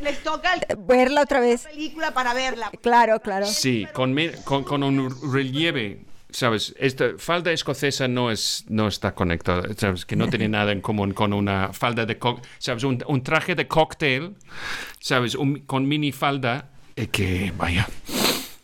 [0.00, 1.64] les toca verla otra vez.
[1.64, 2.70] película para verla.
[2.80, 3.44] Claro, claro.
[3.44, 9.62] Sí, con, con, con un relieve sabes, esta falda escocesa no es no está conectada,
[9.76, 12.18] sabes, que no tiene nada en común con una falda de,
[12.58, 14.36] sabes, un, un traje de cóctel,
[15.00, 17.86] sabes, un, con mini falda, eh, que vaya.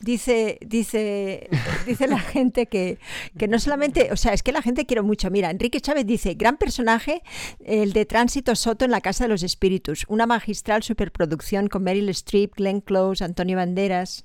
[0.03, 1.49] Dice, dice,
[1.87, 2.99] dice la gente que,
[3.39, 5.31] que no solamente, o sea, es que la gente quiere mucho.
[5.31, 7.23] Mira, Enrique Chávez dice, gran personaje,
[7.65, 12.09] el de Tránsito Soto en La Casa de los Espíritus, una magistral superproducción con Meryl
[12.09, 14.25] Streep, Glenn Close, Antonio Banderas.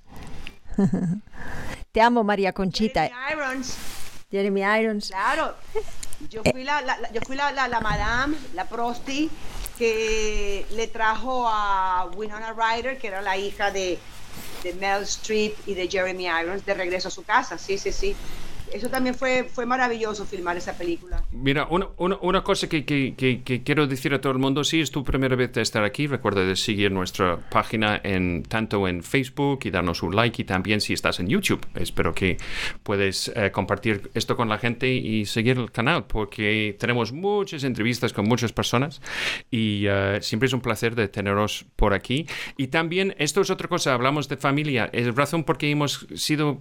[1.91, 3.03] Te amo, María Conchita.
[3.03, 3.77] Jeremy Irons.
[4.31, 5.09] Jeremy Irons.
[5.09, 5.55] Claro.
[6.29, 6.81] Yo fui la,
[7.13, 9.29] yo fui la, la, madame, la prosti,
[9.77, 13.99] que le trajo a Winona Ryder, que era la hija de,
[14.67, 17.57] de Mel Streep y de Jeremy Irons de regreso a su casa.
[17.57, 18.19] Sí, sí, sí
[18.73, 21.23] eso también fue, fue maravilloso filmar esa película.
[21.31, 24.81] Mira, una, una, una cosa que, que, que, quiero decir a todo el mundo, si
[24.81, 29.03] es tu primera vez de estar aquí, recuerda de seguir nuestra página en, tanto en
[29.03, 31.65] Facebook y darnos un like y también si estás en YouTube.
[31.75, 32.37] Espero que
[32.83, 38.13] puedes eh, compartir esto con la gente y seguir el canal porque tenemos muchas entrevistas
[38.13, 39.01] con muchas personas
[39.51, 42.27] y uh, siempre es un placer de teneros por aquí.
[42.57, 46.59] Y también, esto es otra cosa, hablamos de familia, es razón porque hemos sido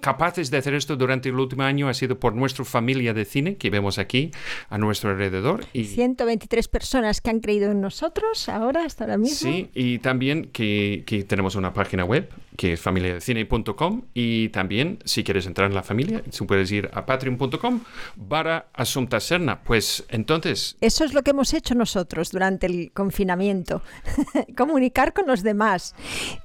[0.00, 3.56] capaces de hacer esto durante el último año ha sido por nuestra familia de cine
[3.56, 4.30] que vemos aquí
[4.68, 5.64] a nuestro alrededor.
[5.72, 9.50] Y 123 personas que han creído en nosotros ahora, hasta ahora mismo.
[9.50, 15.22] Sí, y también que, que tenemos una página web que es familiadecine.com y también si
[15.24, 17.80] quieres entrar en la familia, tú puedes ir a patreon.com
[18.28, 19.62] para Asunta Serna.
[19.62, 20.76] Pues entonces...
[20.80, 23.82] Eso es lo que hemos hecho nosotros durante el confinamiento,
[24.56, 25.94] comunicar con los demás,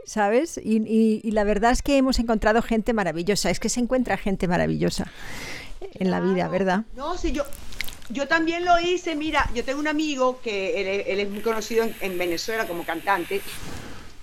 [0.06, 0.60] ¿sabes?
[0.64, 4.48] Y, y, la verdad es que hemos encontrado gente maravillosa, es que se encuentra gente
[4.48, 5.10] maravillosa
[5.94, 6.84] en la vida, ¿verdad?
[6.96, 7.44] No, sí, yo,
[8.10, 11.96] yo también lo hice, mira, yo tengo un amigo que él, es muy conocido en,
[12.02, 13.42] en Venezuela como cantante,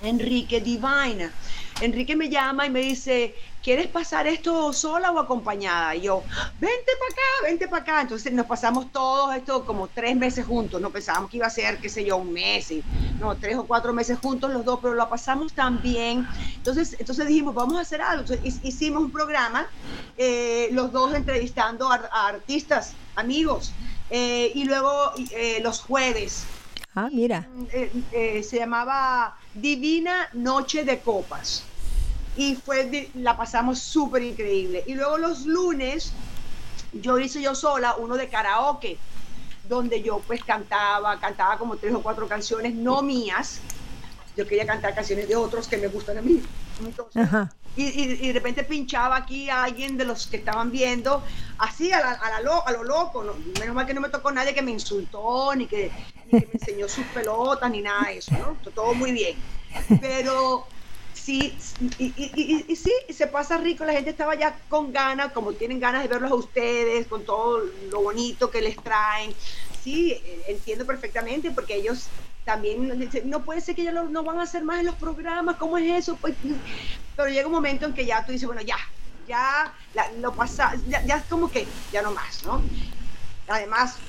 [0.02, 1.32] Enrique Divina
[1.80, 5.94] Enrique me llama y me dice, ¿quieres pasar esto sola o acompañada?
[5.94, 6.22] Y yo,
[6.60, 8.00] vente para acá, vente para acá.
[8.02, 10.80] Entonces nos pasamos todos esto como tres meses juntos.
[10.80, 12.72] No pensábamos que iba a ser, qué sé yo, un mes,
[13.20, 16.26] no, tres o cuatro meses juntos los dos, pero lo pasamos tan bien.
[16.56, 18.24] Entonces, entonces dijimos, vamos a hacer algo.
[18.42, 19.68] hicimos un programa,
[20.16, 23.72] eh, los dos entrevistando a, artistas, amigos.
[24.10, 26.44] Eh, y luego eh, los jueves
[26.94, 27.46] Ah, mira.
[28.10, 31.62] se llamaba Divina Noche de Copas
[32.38, 34.84] y fue, la pasamos súper increíble.
[34.86, 36.12] Y luego los lunes,
[36.92, 38.96] yo hice yo sola uno de karaoke,
[39.68, 43.58] donde yo pues cantaba, cantaba como tres o cuatro canciones no mías.
[44.36, 46.40] Yo quería cantar canciones de otros que me gustan a mí.
[47.74, 51.24] y, de repente pinchaba aquí a alguien de los que estaban viendo,
[51.58, 53.34] así a, a, lo, loco.
[53.58, 55.90] Menos mal que no me tocó nadie que me insultó, ni que,
[56.30, 58.70] ni que me enseñó sus pelotas, ni nada de eso, ¿no?
[58.70, 59.36] Todo muy bien.
[60.00, 60.68] Pero
[61.18, 61.58] sí,
[61.98, 66.02] y, y, sí, se pasa rico, la gente estaba ya con ganas, como tienen ganas
[66.02, 67.60] de verlos a ustedes, con todo
[67.90, 69.36] lo bonito que les traen.
[69.70, 72.12] Sí, eh, entiendo perfectamente, porque ellos
[72.44, 72.88] también
[73.24, 75.86] no puede ser que ya no van a hacer más en los programas, ¿cómo es
[76.04, 76.18] eso?
[76.20, 76.36] Pues,
[77.16, 78.78] pero llega un momento en que ya tú dices, bueno, ya,
[79.26, 79.74] ya
[80.20, 82.70] lo pasa, ya, ya es como que ya no más, ¿no?
[83.46, 84.04] Además,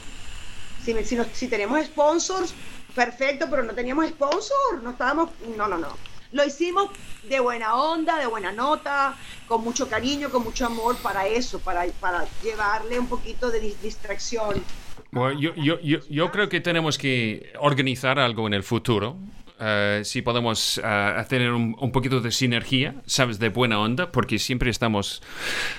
[0.77, 2.57] Si, si, si tenemos sponsors,
[2.93, 6.01] perfecto, pero no teníamos sponsor, no estábamos, no, no, no.
[6.31, 6.89] Lo hicimos
[7.27, 11.85] de buena onda, de buena nota, con mucho cariño, con mucho amor para eso, para,
[11.99, 14.63] para llevarle un poquito de distracción.
[15.11, 19.17] Bueno, yo, yo, yo, yo creo que tenemos que organizar algo en el futuro
[19.59, 23.39] eh, si podemos uh, tener un, poquito de sinergia, ¿sabes?
[23.39, 25.21] De buena onda, porque siempre estamos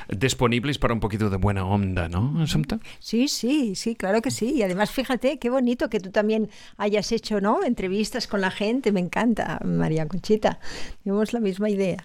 [0.08, 2.78] disponibles para un poquito de buena onda, ¿no, Asunta?
[2.98, 4.52] Sí, sí, sí, claro que sí.
[4.54, 7.64] Y además, fíjate, qué bonito que tú también hayas hecho, ¿no?
[7.64, 10.58] Entrevistas con la gente, me encanta, María Conchita.
[11.02, 12.04] Tenemos la misma idea.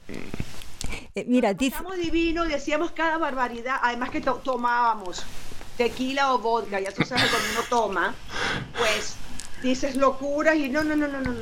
[1.14, 1.78] Eh, mira, dice...
[2.02, 5.24] divino, decíamos cada barbaridad, además que tomábamos
[5.78, 8.16] tequila o vodka, ya tú sabes, cuando uno toma,
[8.78, 9.18] pues
[9.70, 11.34] dices locuras y no, no, no, no, no.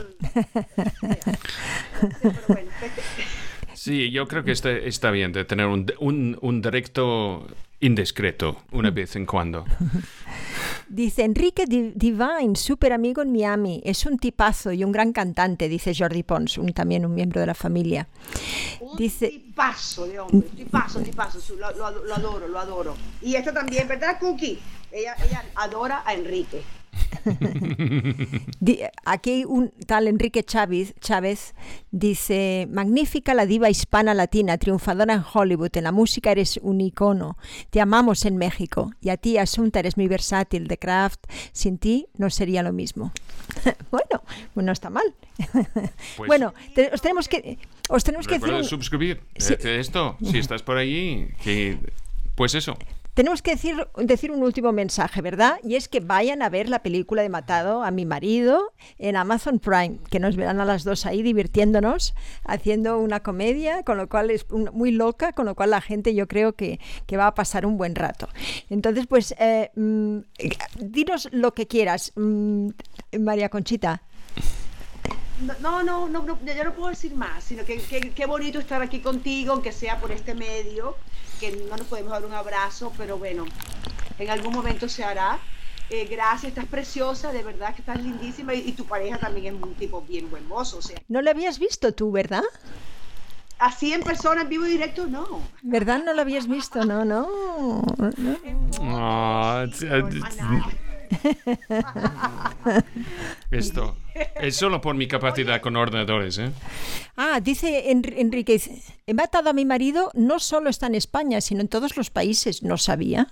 [3.74, 7.46] Sí, yo creo que está, está bien de tener un, un, un directo
[7.82, 9.66] indiscreto una vez en cuando.
[10.88, 15.94] Dice Enrique Divine, súper amigo en Miami, es un tipazo y un gran cantante, dice
[15.94, 18.08] Jordi Pons, un, también un miembro de la familia.
[18.80, 22.96] Un dice, tipazo de hombre, tipazo, tipazo, lo, lo, lo, adoro, lo adoro.
[23.22, 24.60] Y esta también, ¿verdad, Cookie?
[24.92, 26.62] Ella, ella adora a Enrique.
[29.06, 31.54] Aquí un tal Enrique Chávez, Chávez
[31.92, 37.38] dice, magnífica la diva hispana latina, triunfadora en Hollywood, en la música eres un icono,
[37.70, 42.08] te amamos en México y a ti Asunta eres muy versátil, de craft, sin ti
[42.18, 43.12] no sería lo mismo.
[43.92, 44.24] bueno,
[44.56, 45.14] no está mal.
[46.18, 46.54] Pues bueno,
[46.94, 47.58] os tenemos que...
[47.90, 51.78] Os tenemos que decir suscribir esto, si estás por allí, que
[52.36, 52.78] pues eso.
[53.14, 55.60] Tenemos que decir, decir un último mensaje, ¿verdad?
[55.64, 59.60] Y es que vayan a ver la película de Matado a mi marido en Amazon
[59.60, 64.32] Prime, que nos verán a las dos ahí divirtiéndonos, haciendo una comedia, con lo cual
[64.32, 66.80] es muy loca, con lo cual la gente yo creo que,
[67.14, 68.28] va a pasar un buen rato.
[68.72, 70.18] Entonces, pues, eh, mm,
[70.80, 72.70] dinos lo que quieras, mm,
[73.20, 74.02] María Conchita.
[75.42, 77.82] No, no, no, no, ya no puedo decir más, sino que
[78.16, 80.96] qué bonito estar aquí contigo, aunque sea por este medio
[81.40, 83.46] que no nos podemos dar un abrazo, pero bueno,
[84.18, 85.40] en algún momento se hará.
[85.90, 89.74] Eh, gracias, estás preciosa, de verdad que estás lindísima y, tu pareja también es un
[89.76, 90.78] tipo bien buen mozo.
[90.78, 90.98] O sea.
[91.10, 92.44] No lo habías visto tú, ¿verdad?
[93.60, 95.42] Así en persona, en vivo y directo, no.
[95.62, 96.02] ¿Verdad?
[96.06, 97.84] No lo habías visto, no, no.
[98.18, 98.38] no.
[103.52, 103.96] Esto
[104.36, 106.38] es solo por mi capacidad con ordenadores.
[106.38, 106.52] ¿eh?
[107.16, 108.62] Ah, dice Enrique,
[109.06, 112.64] he matado a mi marido, no solo está en España, sino en todos los países.
[112.64, 113.28] No sabía.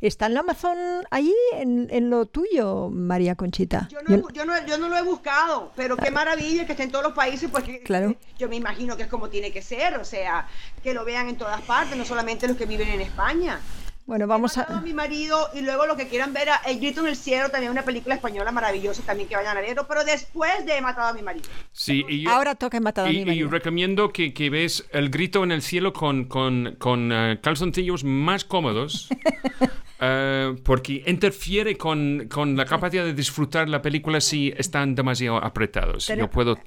[0.00, 0.76] ¿Está en la Amazon
[1.10, 3.88] ahí, en, lo tuyo, María Conchita?
[3.90, 7.14] Yo no, yo, no, lo he buscado, pero qué maravilla que esté en todos los
[7.14, 8.14] países, porque claro.
[8.38, 10.48] yo me imagino que es como tiene que ser, o sea,
[10.82, 13.60] que lo vean en todas partes, no solamente los que viven en España.
[14.06, 14.80] Bueno, vamos a...
[14.82, 17.82] mi marido y luego lo que quieran ver, El Grito en el Cielo, también una
[17.82, 21.22] película española maravillosa, también que vayan a verlo, pero después de He matado a mi
[21.22, 21.46] marido.
[21.72, 23.46] Sí, y Ahora toca He matado a mi marido.
[23.46, 28.04] Y recomiendo que, que ves El Grito en el Cielo con, con, con uh, calzoncillos
[28.04, 29.08] más cómodos.
[29.98, 36.08] Uh, porque interfiere con, con, la capacidad de disfrutar la película si están demasiado apretados.
[36.08, 36.58] Yo puedo,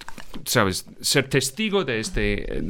[0.45, 2.63] sabes, ser testigo de este,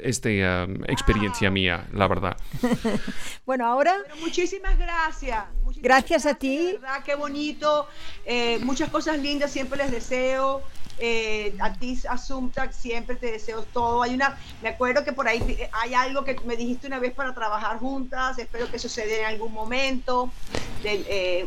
[0.00, 2.38] esta um, experiencia mía, la verdad.
[3.44, 3.92] bueno, ahora...
[4.20, 5.44] muchísimas gracias.
[5.76, 6.72] gracias, a ti.
[6.72, 7.86] verdad, qué bonito.
[8.24, 10.62] Eh, muchas cosas lindas siempre les deseo.
[11.00, 14.02] Eh, a ti, Asunta, siempre te deseo todo.
[14.02, 17.34] Hay una, me acuerdo que por ahí hay algo que me dijiste una vez para
[17.34, 20.32] trabajar juntas, espero que suceda en algún momento.
[20.84, 21.46] Eh,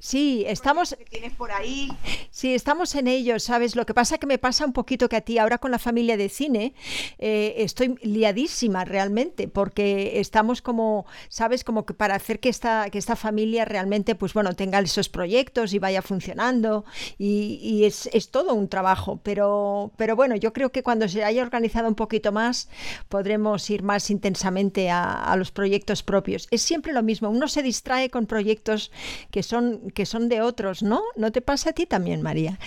[0.00, 0.96] Sí, estamos.
[1.10, 1.90] tienes por ahí?
[2.30, 3.74] Sí, estamos en ello, ¿sabes?
[3.74, 6.16] Lo que pasa que me pasa un poquito que a ti, ahora con la familia
[6.16, 6.72] de cine,
[7.18, 11.64] eh, estoy liadísima realmente, porque estamos como, ¿sabes?
[11.64, 15.72] Como que para hacer que esta, que esta familia realmente, pues bueno, tenga esos proyectos
[15.72, 16.84] y vaya funcionando,
[17.18, 19.20] y, es, todo un trabajo.
[19.24, 22.68] Pero, pero bueno, yo creo que cuando se haya organizado un poquito más,
[23.08, 26.46] podremos ir más intensamente a, a los proyectos propios.
[26.52, 28.92] Es siempre lo mismo, uno se distrae con proyectos
[29.32, 31.02] que son que son de otros, ¿no?
[31.16, 32.58] ¿No te pasa a ti también, María?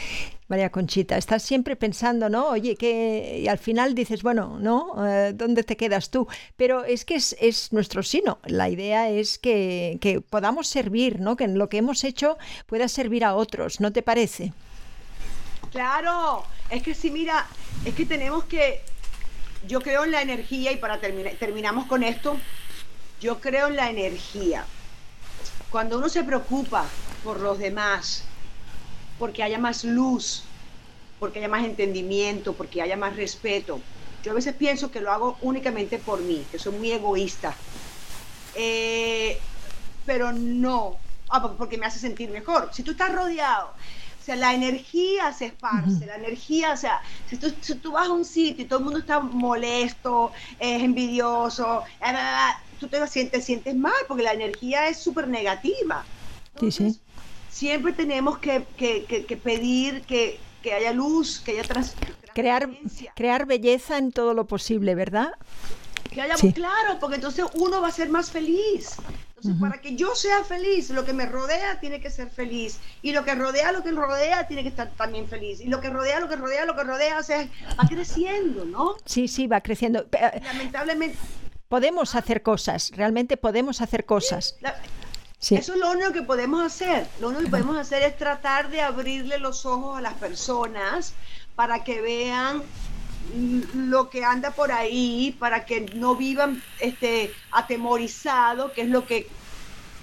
[0.48, 2.50] María Conchita, estás siempre pensando, ¿no?
[2.50, 5.08] Oye, que y al final dices, bueno, ¿no?
[5.08, 6.28] Eh, ¿Dónde te quedas tú?
[6.58, 8.40] Pero es que es, nuestro sino.
[8.46, 11.38] La idea es que, que, podamos servir, ¿no?
[11.38, 14.52] Que en lo que hemos hecho pueda servir a otros, ¿no te parece?
[15.72, 17.48] Claro, es que sí, mira,
[17.86, 18.82] es que tenemos que,
[19.68, 22.38] yo creo en la energía y para terminar, terminamos con esto,
[23.22, 24.66] yo creo en la energía.
[25.72, 26.86] Cuando uno se preocupa
[27.24, 28.26] por los demás,
[29.18, 30.44] porque haya más luz,
[31.18, 33.80] porque haya más entendimiento, porque haya más respeto,
[34.22, 37.56] yo a veces pienso que lo hago únicamente por mí, que soy muy egoísta.
[38.54, 39.40] Eh,
[40.06, 40.98] pero no,
[41.30, 42.70] ah, porque me hace sentir mejor.
[42.74, 43.72] Si tú estás rodeado
[44.32, 47.52] sea, la energía se esparce, la energía, o sea, si tú,
[47.82, 51.84] tú, vas a un sitio y todo el mundo está molesto, es envidioso,
[52.80, 56.04] tú te sientes, sientes mal porque la energía es súper negativa.
[56.60, 57.00] sí, sí.
[57.50, 60.40] Siempre tenemos que, que, que, pedir que,
[60.74, 61.96] haya luz, que haya trans,
[62.34, 62.70] crear,
[63.14, 65.34] crear belleza en todo lo posible, ¿verdad?
[66.10, 68.96] Que haya, Claro, porque entonces uno va a ser más feliz.
[69.42, 72.80] Entonces, para que yo sea feliz, lo que me rodea tiene que ser feliz.
[73.02, 75.62] Y lo que rodea, lo que rodea, tiene que estar también feliz.
[75.62, 77.48] Y lo que rodea, lo que rodea, lo que rodea, o sea,
[77.80, 78.98] va creciendo, ¿no?
[79.06, 80.06] Sí, sí, va creciendo.
[80.44, 81.18] Lamentablemente.
[81.68, 84.58] Podemos hacer cosas, realmente podemos hacer cosas.
[85.40, 87.08] Sí, Eso es lo único que podemos hacer.
[87.20, 91.16] Lo único que podemos hacer es tratar de abrirle los ojos a las personas
[91.56, 92.62] para que vean
[93.74, 99.28] lo que anda por ahí para que no vivan este, atemorizados, que es lo que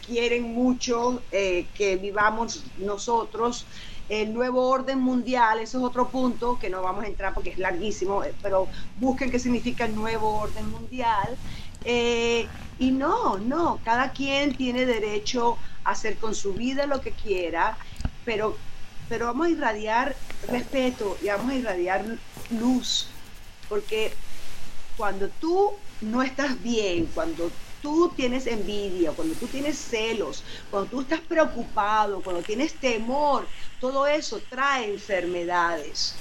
[0.07, 3.67] quieren mucho eh, que vivamos nosotros.
[4.09, 7.59] El nuevo orden mundial, eso es otro punto que no vamos a entrar porque es
[7.59, 8.67] larguísimo, eh, pero
[8.99, 11.37] busquen qué significa el nuevo orden mundial.
[11.85, 12.47] Eh,
[12.79, 17.77] y no, no, cada quien tiene derecho a hacer con su vida lo que quiera,
[18.25, 18.57] pero,
[19.09, 20.17] pero vamos a irradiar
[20.49, 22.05] respeto y vamos a irradiar
[22.51, 23.09] luz
[23.69, 24.13] porque
[24.97, 27.51] cuando tú no estás bien, cuando
[27.83, 33.47] tú tienes envidia, cuando tú tienes celos, cuando tú estás preocupado, cuando tienes temor,
[33.81, 36.15] todo eso trae enfermedades.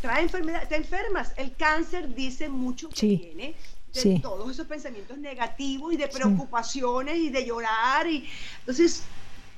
[0.00, 1.32] Trae enfermedades, te enfermas.
[1.36, 3.54] El cáncer dice mucho que tiene
[3.92, 8.28] de todos esos pensamientos negativos y de preocupaciones y de llorar y
[8.60, 9.02] entonces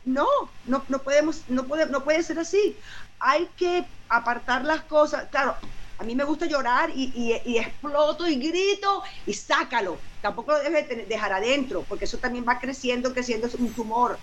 [0.08, 0.26] no,
[0.66, 2.76] no, no podemos, no puede, no puede ser así
[3.20, 5.28] hay que apartar las cosas.
[5.30, 5.56] Claro,
[5.98, 9.98] a mí me gusta llorar y, exploto y grito y sácalo.
[10.22, 14.18] Tampoco lo debes dejar adentro, porque eso también va creciendo, creciendo, es un tumor.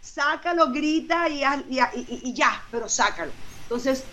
[0.00, 3.32] Sácalo, grita y, y ya, pero sácalo.
[3.62, 4.04] Entonces,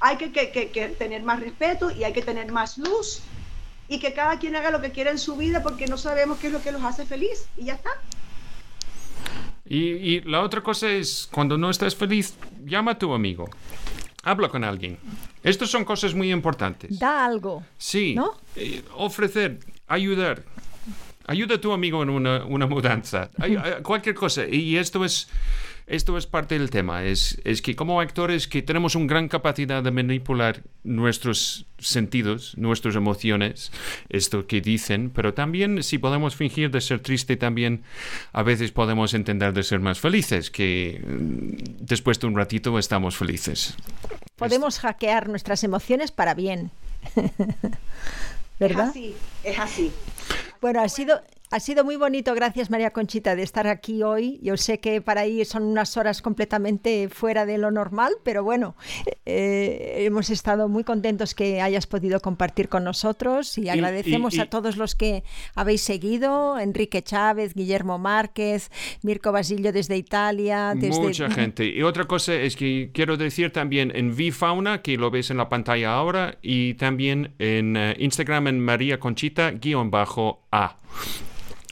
[0.00, 3.20] hay que, que, tener más respeto y hay que tener más luz
[3.88, 6.46] y que cada quien haga lo que quiera en su vida porque no sabemos qué
[6.46, 7.90] es lo que los hace feliz y ya está.
[9.74, 13.48] Y, la otra cosa es, cuando no estás feliz, llama a tu amigo.
[14.22, 14.98] Habla con alguien.
[15.42, 16.98] Estas son cosas muy importantes.
[16.98, 17.64] Da algo.
[17.78, 18.14] Sí.
[18.14, 18.34] ¿No?
[18.54, 20.42] Eh, ofrecer, ayudar.
[21.26, 23.30] Ayuda a tu amigo en una, una mudanza.
[23.82, 24.46] cualquier cosa.
[24.46, 25.28] Y esto es
[25.92, 29.82] esto es parte del tema, es, es que como actores que tenemos una gran capacidad
[29.82, 33.70] de manipular nuestros sentidos, nuestras emociones,
[34.08, 37.82] esto que dicen, pero también si podemos fingir de ser triste, también
[38.32, 43.18] a veces podemos entender de ser más felices, que mm, después de un ratito estamos
[43.18, 43.76] felices.
[44.36, 46.70] Podemos hackear nuestras emociones para bien.
[48.58, 48.86] ¿Verdad?
[48.86, 49.14] Es así,
[49.44, 49.92] es así.
[50.62, 51.20] Bueno, ha sido,
[51.52, 54.40] ha sido muy bonito, gracias María Conchita, de estar aquí hoy.
[54.42, 58.74] Yo sé que para ahí son unas horas completamente fuera de lo normal, pero bueno,
[59.26, 64.78] eh, hemos estado muy contentos que hayas podido compartir con nosotros y agradecemos a todos
[64.78, 65.24] los que
[65.54, 68.70] habéis seguido, Enrique Chávez, Guillermo Márquez,
[69.02, 70.72] Mirko Basilio desde Italia.
[70.74, 71.02] Desde...
[71.02, 71.66] Mucha gente.
[71.66, 75.50] Y otra cosa es que quiero decir también en VFauna, que lo ves en la
[75.50, 80.78] pantalla ahora, y también en eh, Instagram en María Conchita, guion bajo A.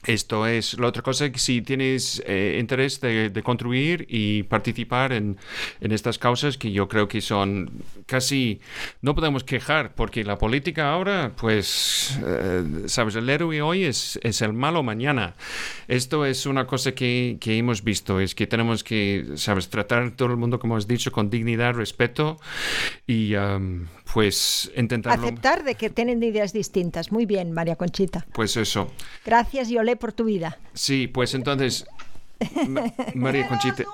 [0.07, 5.39] Esto es la otra cosa que si tienes eh, interés de, construir y participar en,
[5.81, 7.71] estas causas que yo creo que son
[8.07, 8.61] casi,
[9.03, 14.41] no podemos quejar porque la política ahora, pues, eh, sabes, el héroe hoy es, es,
[14.41, 15.35] el malo mañana.
[15.87, 20.11] Esto es una cosa que, que, hemos visto, es que tenemos que, sabes, tratar a
[20.11, 22.39] todo el mundo, como has dicho, con dignidad, respeto
[23.07, 25.27] y um, pues intentarlo.
[25.27, 27.13] Aceptar de que tienen ideas distintas.
[27.13, 28.27] Muy bien, María Conchita.
[28.33, 28.91] Pues eso.
[29.25, 30.59] Gracias, Yolé, por tu vida.
[30.75, 31.87] Sí, pues entonces,
[33.15, 33.85] María Conchita,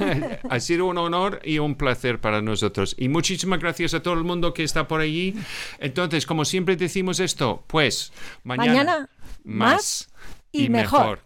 [0.50, 2.94] ha sido un honor y un placer para nosotros.
[2.98, 5.34] Y muchísimas gracias a todo el mundo que está por allí.
[5.78, 8.12] Entonces, como siempre decimos esto, pues
[8.42, 9.08] mañana,
[9.44, 10.10] más,
[10.52, 11.20] y, mejor.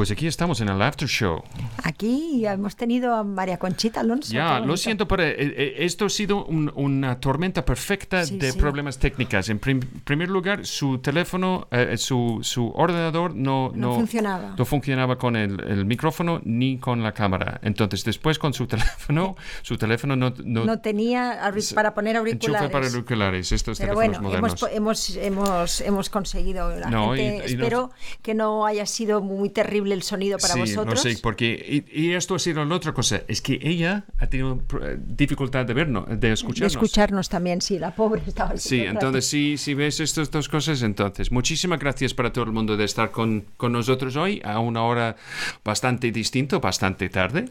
[0.00, 1.42] Pues aquí estamos en el After Show.
[1.84, 4.32] Aquí hemos tenido a María Conchita Alonso.
[4.32, 9.50] Ya, lo siento, pero eh, eh, esto ha sido una tormenta perfecta de problemas técnicos.
[9.50, 14.54] En primer lugar, su teléfono, eh, su, su, ordenador no, no, funcionaba.
[14.56, 17.60] No funcionaba con el, micrófono ni con la cámara.
[17.62, 20.32] Entonces, después con su teléfono, su teléfono no...
[20.42, 22.70] No, tenía para poner auriculares.
[22.70, 24.66] Para auriculares, estos pero teléfonos bueno, modernos.
[24.72, 26.74] Hemos, hemos, hemos, conseguido.
[26.78, 27.90] La gente, espero
[28.22, 31.04] que no haya sido muy terrible el sonido para sí, vosotros.
[31.04, 31.84] No sé, porque.
[31.92, 33.22] Y, esto ha sido la otra cosa.
[33.28, 34.62] Es que ella ha tenido
[34.98, 36.72] dificultad de vernos, de escucharnos.
[36.72, 38.56] De escucharnos también, sí, la pobre estaba.
[38.56, 42.76] Sí, entonces, si, si ves estas dos cosas, entonces, muchísimas gracias para todo el mundo
[42.76, 45.16] de estar con, con nosotros hoy a una hora
[45.64, 47.46] bastante distinta, bastante tarde.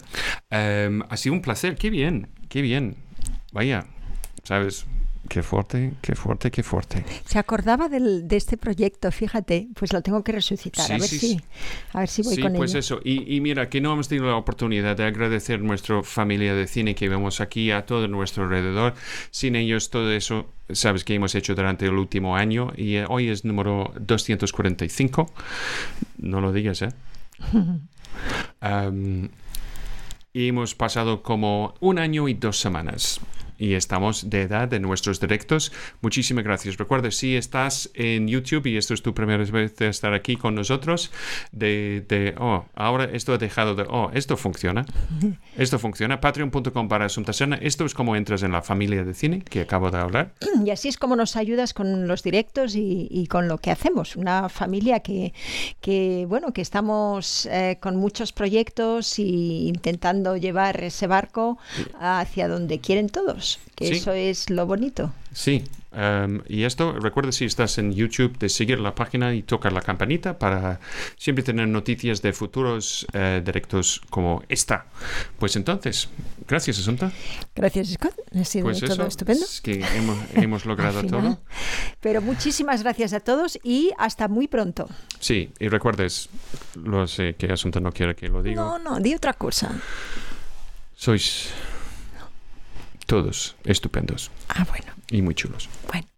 [0.50, 2.96] Em, ha sido un placer, qué bien, qué bien.
[3.52, 3.86] Vaya,
[4.44, 4.86] ¿sabes?
[5.30, 7.06] Qué fuerte, qué fuerte, qué fuerte.
[7.24, 11.40] Se acordaba del, de este proyecto, fíjate, pues lo tengo que resucitar, a, ver si,
[11.94, 13.00] a ver si voy sí, con pues eso.
[13.04, 16.66] Y, y, mira, que no hemos tenido la oportunidad de agradecer a nuestra familia de
[16.66, 18.96] cine que vemos aquí, a todo nuestro alrededor.
[19.30, 23.30] Sin ellos, todo eso, sabes que hemos hecho durante el último año y eh, hoy
[23.30, 25.32] es número 245.
[26.18, 26.90] No lo digas, ¿eh?
[30.34, 33.22] y hemos pasado como un año y dos semanas
[33.60, 35.72] y estamos de edad de nuestros directos.
[36.02, 36.78] Muchísimas gracias.
[36.78, 40.56] Recuerda, si estás en YouTube y esto es tu primera vez de estar aquí con
[40.56, 41.12] nosotros,
[41.52, 44.86] de, de oh, ahora esto ha dejado de, oh, esto funciona.
[45.58, 46.22] Esto funciona.
[46.22, 47.58] Patreon.com para Asuntasana.
[47.58, 50.34] Esto es como entras en la familia de cine que acabo de hablar.
[50.66, 54.16] Y así es como nos ayudas con los directos y, con lo que hacemos.
[54.16, 55.34] Una familia que,
[55.82, 61.58] que bueno, que estamos eh, con muchos proyectos y intentando llevar ese barco
[62.00, 65.14] hacia donde quieren todos que eso es lo bonito.
[65.34, 65.64] Sí,
[65.94, 69.82] em, y esto, recuerda si estás en YouTube de seguir la página y tocar la
[69.82, 70.80] campanita para
[71.18, 74.86] siempre tener noticias de futuros eh, directos como esta.
[75.38, 76.10] Pues entonces,
[76.48, 77.12] gracias Asunta.
[77.56, 79.46] Gracias Scott, ha sido pues todo estupendo.
[79.46, 79.84] Es que
[80.36, 81.40] hemos, logrado todo.
[82.02, 84.90] Pero muchísimas gracias a todos y hasta muy pronto.
[85.20, 86.30] Sí, y recuerdes,
[86.76, 88.62] lo sé que Asunta no quiere que lo diga.
[88.62, 89.72] No, no, di otra cosa.
[91.00, 91.54] Sois
[93.10, 94.30] todos estupendos.
[94.50, 94.94] Ah, bueno.
[95.10, 95.68] Y muy chulos.
[95.92, 96.09] Bueno.